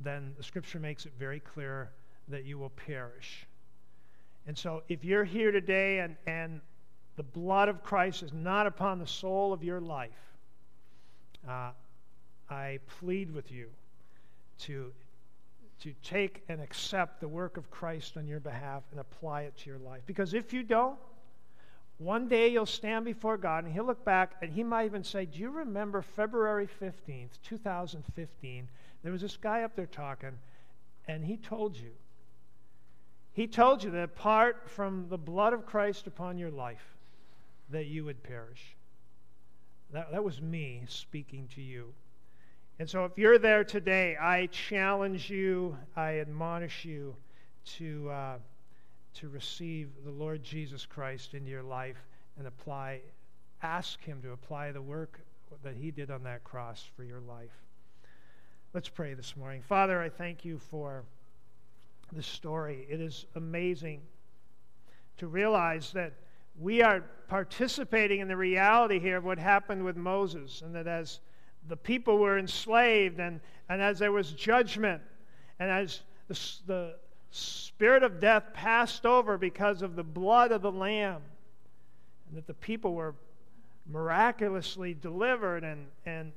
then 0.00 0.32
the 0.36 0.42
scripture 0.42 0.78
makes 0.78 1.04
it 1.04 1.12
very 1.18 1.40
clear 1.40 1.90
that 2.28 2.44
you 2.44 2.58
will 2.58 2.70
perish. 2.70 3.46
And 4.46 4.56
so, 4.56 4.82
if 4.88 5.04
you're 5.04 5.24
here 5.24 5.50
today 5.50 5.98
and, 5.98 6.16
and 6.26 6.60
the 7.18 7.24
blood 7.24 7.68
of 7.68 7.82
Christ 7.82 8.22
is 8.22 8.32
not 8.32 8.68
upon 8.68 9.00
the 9.00 9.06
soul 9.06 9.52
of 9.52 9.64
your 9.64 9.80
life, 9.80 10.36
uh, 11.46 11.72
I 12.48 12.78
plead 13.00 13.34
with 13.34 13.50
you 13.50 13.66
to, 14.60 14.92
to 15.80 15.92
take 16.04 16.44
and 16.48 16.60
accept 16.60 17.20
the 17.20 17.26
work 17.26 17.56
of 17.56 17.72
Christ 17.72 18.16
on 18.16 18.28
your 18.28 18.38
behalf 18.38 18.84
and 18.92 19.00
apply 19.00 19.42
it 19.42 19.56
to 19.58 19.70
your 19.70 19.80
life. 19.80 20.02
Because 20.06 20.32
if 20.32 20.52
you 20.52 20.62
don't, 20.62 20.96
one 21.98 22.28
day 22.28 22.48
you'll 22.48 22.66
stand 22.66 23.04
before 23.04 23.36
God 23.36 23.64
and 23.64 23.72
He'll 23.72 23.84
look 23.84 24.04
back 24.04 24.36
and 24.40 24.52
He 24.52 24.62
might 24.62 24.84
even 24.84 25.02
say, 25.02 25.26
Do 25.26 25.40
you 25.40 25.50
remember 25.50 26.02
February 26.02 26.68
15th, 26.80 27.30
2015? 27.42 28.68
There 29.02 29.10
was 29.10 29.22
this 29.22 29.36
guy 29.36 29.62
up 29.62 29.74
there 29.74 29.86
talking, 29.86 30.38
and 31.08 31.24
he 31.24 31.36
told 31.36 31.76
you. 31.76 31.90
He 33.32 33.48
told 33.48 33.82
you 33.82 33.90
that 33.90 34.04
apart 34.04 34.68
from 34.68 35.08
the 35.08 35.18
blood 35.18 35.52
of 35.52 35.66
Christ 35.66 36.06
upon 36.06 36.38
your 36.38 36.50
life, 36.50 36.97
that 37.70 37.86
you 37.86 38.04
would 38.04 38.22
perish. 38.22 38.76
That, 39.92 40.12
that 40.12 40.22
was 40.22 40.40
me 40.40 40.82
speaking 40.86 41.48
to 41.54 41.62
you. 41.62 41.94
And 42.78 42.88
so, 42.88 43.04
if 43.04 43.12
you're 43.16 43.38
there 43.38 43.64
today, 43.64 44.16
I 44.16 44.46
challenge 44.46 45.30
you, 45.30 45.76
I 45.96 46.20
admonish 46.20 46.84
you 46.84 47.16
to, 47.76 48.10
uh, 48.10 48.36
to 49.14 49.28
receive 49.28 49.90
the 50.04 50.12
Lord 50.12 50.44
Jesus 50.44 50.86
Christ 50.86 51.34
into 51.34 51.50
your 51.50 51.62
life 51.62 51.96
and 52.38 52.46
apply, 52.46 53.00
ask 53.62 54.02
Him 54.04 54.22
to 54.22 54.32
apply 54.32 54.70
the 54.72 54.82
work 54.82 55.18
that 55.64 55.74
He 55.74 55.90
did 55.90 56.10
on 56.10 56.22
that 56.22 56.44
cross 56.44 56.84
for 56.96 57.02
your 57.02 57.20
life. 57.20 57.50
Let's 58.74 58.88
pray 58.88 59.14
this 59.14 59.36
morning. 59.36 59.62
Father, 59.62 60.00
I 60.00 60.08
thank 60.08 60.44
you 60.44 60.58
for 60.58 61.02
this 62.12 62.26
story. 62.26 62.86
It 62.88 63.00
is 63.00 63.26
amazing 63.34 64.02
to 65.16 65.26
realize 65.26 65.90
that 65.92 66.12
we 66.60 66.82
are 66.82 67.04
participating 67.28 68.20
in 68.20 68.28
the 68.28 68.36
reality 68.36 68.98
here 68.98 69.18
of 69.18 69.24
what 69.24 69.38
happened 69.38 69.84
with 69.84 69.96
Moses, 69.96 70.62
and 70.62 70.74
that 70.74 70.86
as 70.86 71.20
the 71.68 71.76
people 71.76 72.18
were 72.18 72.38
enslaved, 72.38 73.20
and, 73.20 73.40
and 73.68 73.82
as 73.82 73.98
there 73.98 74.12
was 74.12 74.32
judgment, 74.32 75.02
and 75.58 75.70
as 75.70 76.00
the, 76.28 76.40
the 76.66 76.94
spirit 77.30 78.02
of 78.02 78.20
death 78.20 78.44
passed 78.54 79.04
over 79.04 79.36
because 79.36 79.82
of 79.82 79.94
the 79.94 80.02
blood 80.02 80.50
of 80.50 80.62
the 80.62 80.72
Lamb, 80.72 81.22
and 82.28 82.36
that 82.36 82.46
the 82.46 82.54
people 82.54 82.94
were 82.94 83.14
miraculously 83.86 84.94
delivered, 84.94 85.64
and, 85.64 85.86
and, 86.06 86.32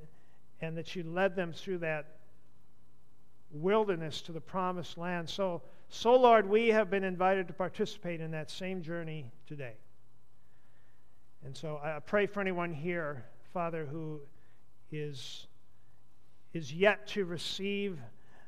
and 0.61 0.77
that 0.77 0.95
you 0.95 1.03
led 1.03 1.35
them 1.35 1.53
through 1.53 1.79
that 1.79 2.17
wilderness 3.51 4.21
to 4.21 4.31
the 4.31 4.41
promised 4.41 4.97
land. 4.97 5.29
So, 5.29 5.61
so, 5.89 6.15
Lord, 6.15 6.47
we 6.47 6.69
have 6.69 6.89
been 6.89 7.03
invited 7.03 7.47
to 7.47 7.53
participate 7.53 8.21
in 8.21 8.31
that 8.31 8.49
same 8.49 8.81
journey 8.81 9.25
today. 9.45 9.73
And 11.43 11.55
so 11.55 11.79
I 11.83 11.99
pray 11.99 12.27
for 12.27 12.39
anyone 12.41 12.73
here, 12.73 13.25
Father, 13.53 13.85
who 13.85 14.19
is, 14.91 15.47
is 16.53 16.71
yet 16.71 17.07
to 17.07 17.25
receive 17.25 17.99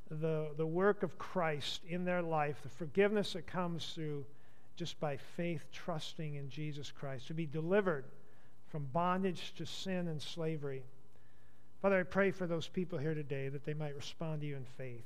the, 0.09 0.49
the 0.57 0.65
work 0.65 1.03
of 1.03 1.17
Christ 1.17 1.81
in 1.87 2.05
their 2.05 2.21
life, 2.21 2.61
the 2.61 2.69
forgiveness 2.69 3.33
that 3.33 3.47
comes 3.47 3.91
through 3.93 4.25
just 4.75 4.99
by 4.99 5.17
faith, 5.17 5.65
trusting 5.71 6.35
in 6.35 6.49
Jesus 6.49 6.91
Christ, 6.91 7.27
to 7.27 7.33
be 7.33 7.45
delivered 7.45 8.05
from 8.71 8.87
bondage 8.91 9.53
to 9.57 9.65
sin 9.65 10.07
and 10.07 10.21
slavery. 10.21 10.83
Father, 11.81 11.99
I 11.99 12.03
pray 12.03 12.31
for 12.31 12.47
those 12.47 12.67
people 12.67 12.97
here 12.97 13.13
today 13.13 13.49
that 13.49 13.65
they 13.65 13.73
might 13.73 13.95
respond 13.95 14.41
to 14.41 14.47
you 14.47 14.55
in 14.55 14.65
faith. 14.77 15.03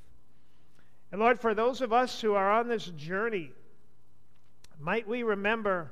And 1.12 1.20
Lord, 1.22 1.40
for 1.40 1.54
those 1.54 1.82
of 1.82 1.94
us 1.94 2.22
who 2.22 2.34
are 2.34 2.52
on 2.52 2.68
this 2.68 2.86
journey, 2.86 3.52
might 4.80 5.08
we 5.08 5.24
remember 5.24 5.92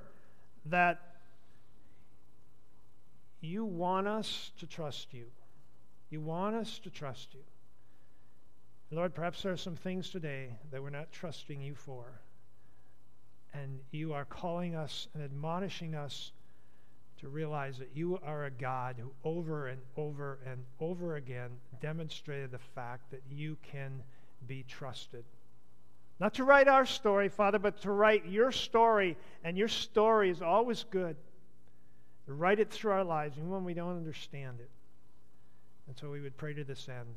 that 0.67 1.14
you 3.45 3.65
want 3.65 4.07
us 4.07 4.51
to 4.59 4.67
trust 4.67 5.13
you. 5.13 5.25
You 6.09 6.21
want 6.21 6.55
us 6.55 6.79
to 6.79 6.89
trust 6.89 7.33
you. 7.33 7.41
Lord, 8.91 9.13
perhaps 9.13 9.41
there 9.41 9.51
are 9.51 9.57
some 9.57 9.75
things 9.75 10.09
today 10.09 10.49
that 10.71 10.81
we're 10.81 10.89
not 10.89 11.11
trusting 11.11 11.61
you 11.61 11.75
for. 11.75 12.05
And 13.53 13.79
you 13.91 14.13
are 14.13 14.25
calling 14.25 14.75
us 14.75 15.07
and 15.13 15.23
admonishing 15.23 15.95
us 15.95 16.31
to 17.19 17.29
realize 17.29 17.77
that 17.77 17.91
you 17.93 18.19
are 18.25 18.45
a 18.45 18.51
God 18.51 18.97
who 18.99 19.11
over 19.23 19.67
and 19.67 19.81
over 19.95 20.39
and 20.45 20.63
over 20.79 21.15
again 21.15 21.49
demonstrated 21.81 22.51
the 22.51 22.59
fact 22.59 23.11
that 23.11 23.21
you 23.29 23.57
can 23.63 24.03
be 24.47 24.63
trusted. 24.67 25.23
Not 26.19 26.35
to 26.35 26.43
write 26.43 26.67
our 26.67 26.85
story, 26.85 27.29
Father, 27.29 27.59
but 27.59 27.81
to 27.81 27.91
write 27.91 28.25
your 28.25 28.51
story, 28.51 29.17
and 29.43 29.57
your 29.57 29.67
story 29.67 30.29
is 30.29 30.41
always 30.41 30.85
good. 30.89 31.15
Write 32.27 32.59
it 32.59 32.71
through 32.71 32.91
our 32.91 33.03
lives, 33.03 33.37
even 33.37 33.49
when 33.49 33.63
we 33.63 33.73
don't 33.73 33.97
understand 33.97 34.59
it. 34.59 34.69
And 35.87 35.97
so 35.97 36.09
we 36.09 36.21
would 36.21 36.37
pray 36.37 36.53
to 36.53 36.63
this 36.63 36.89
end. 36.89 37.15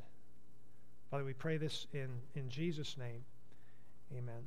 Father, 1.11 1.24
we 1.24 1.32
pray 1.32 1.56
this 1.56 1.86
in, 1.94 2.11
in 2.34 2.50
Jesus' 2.50 2.96
name. 2.98 3.24
Amen. 4.12 4.42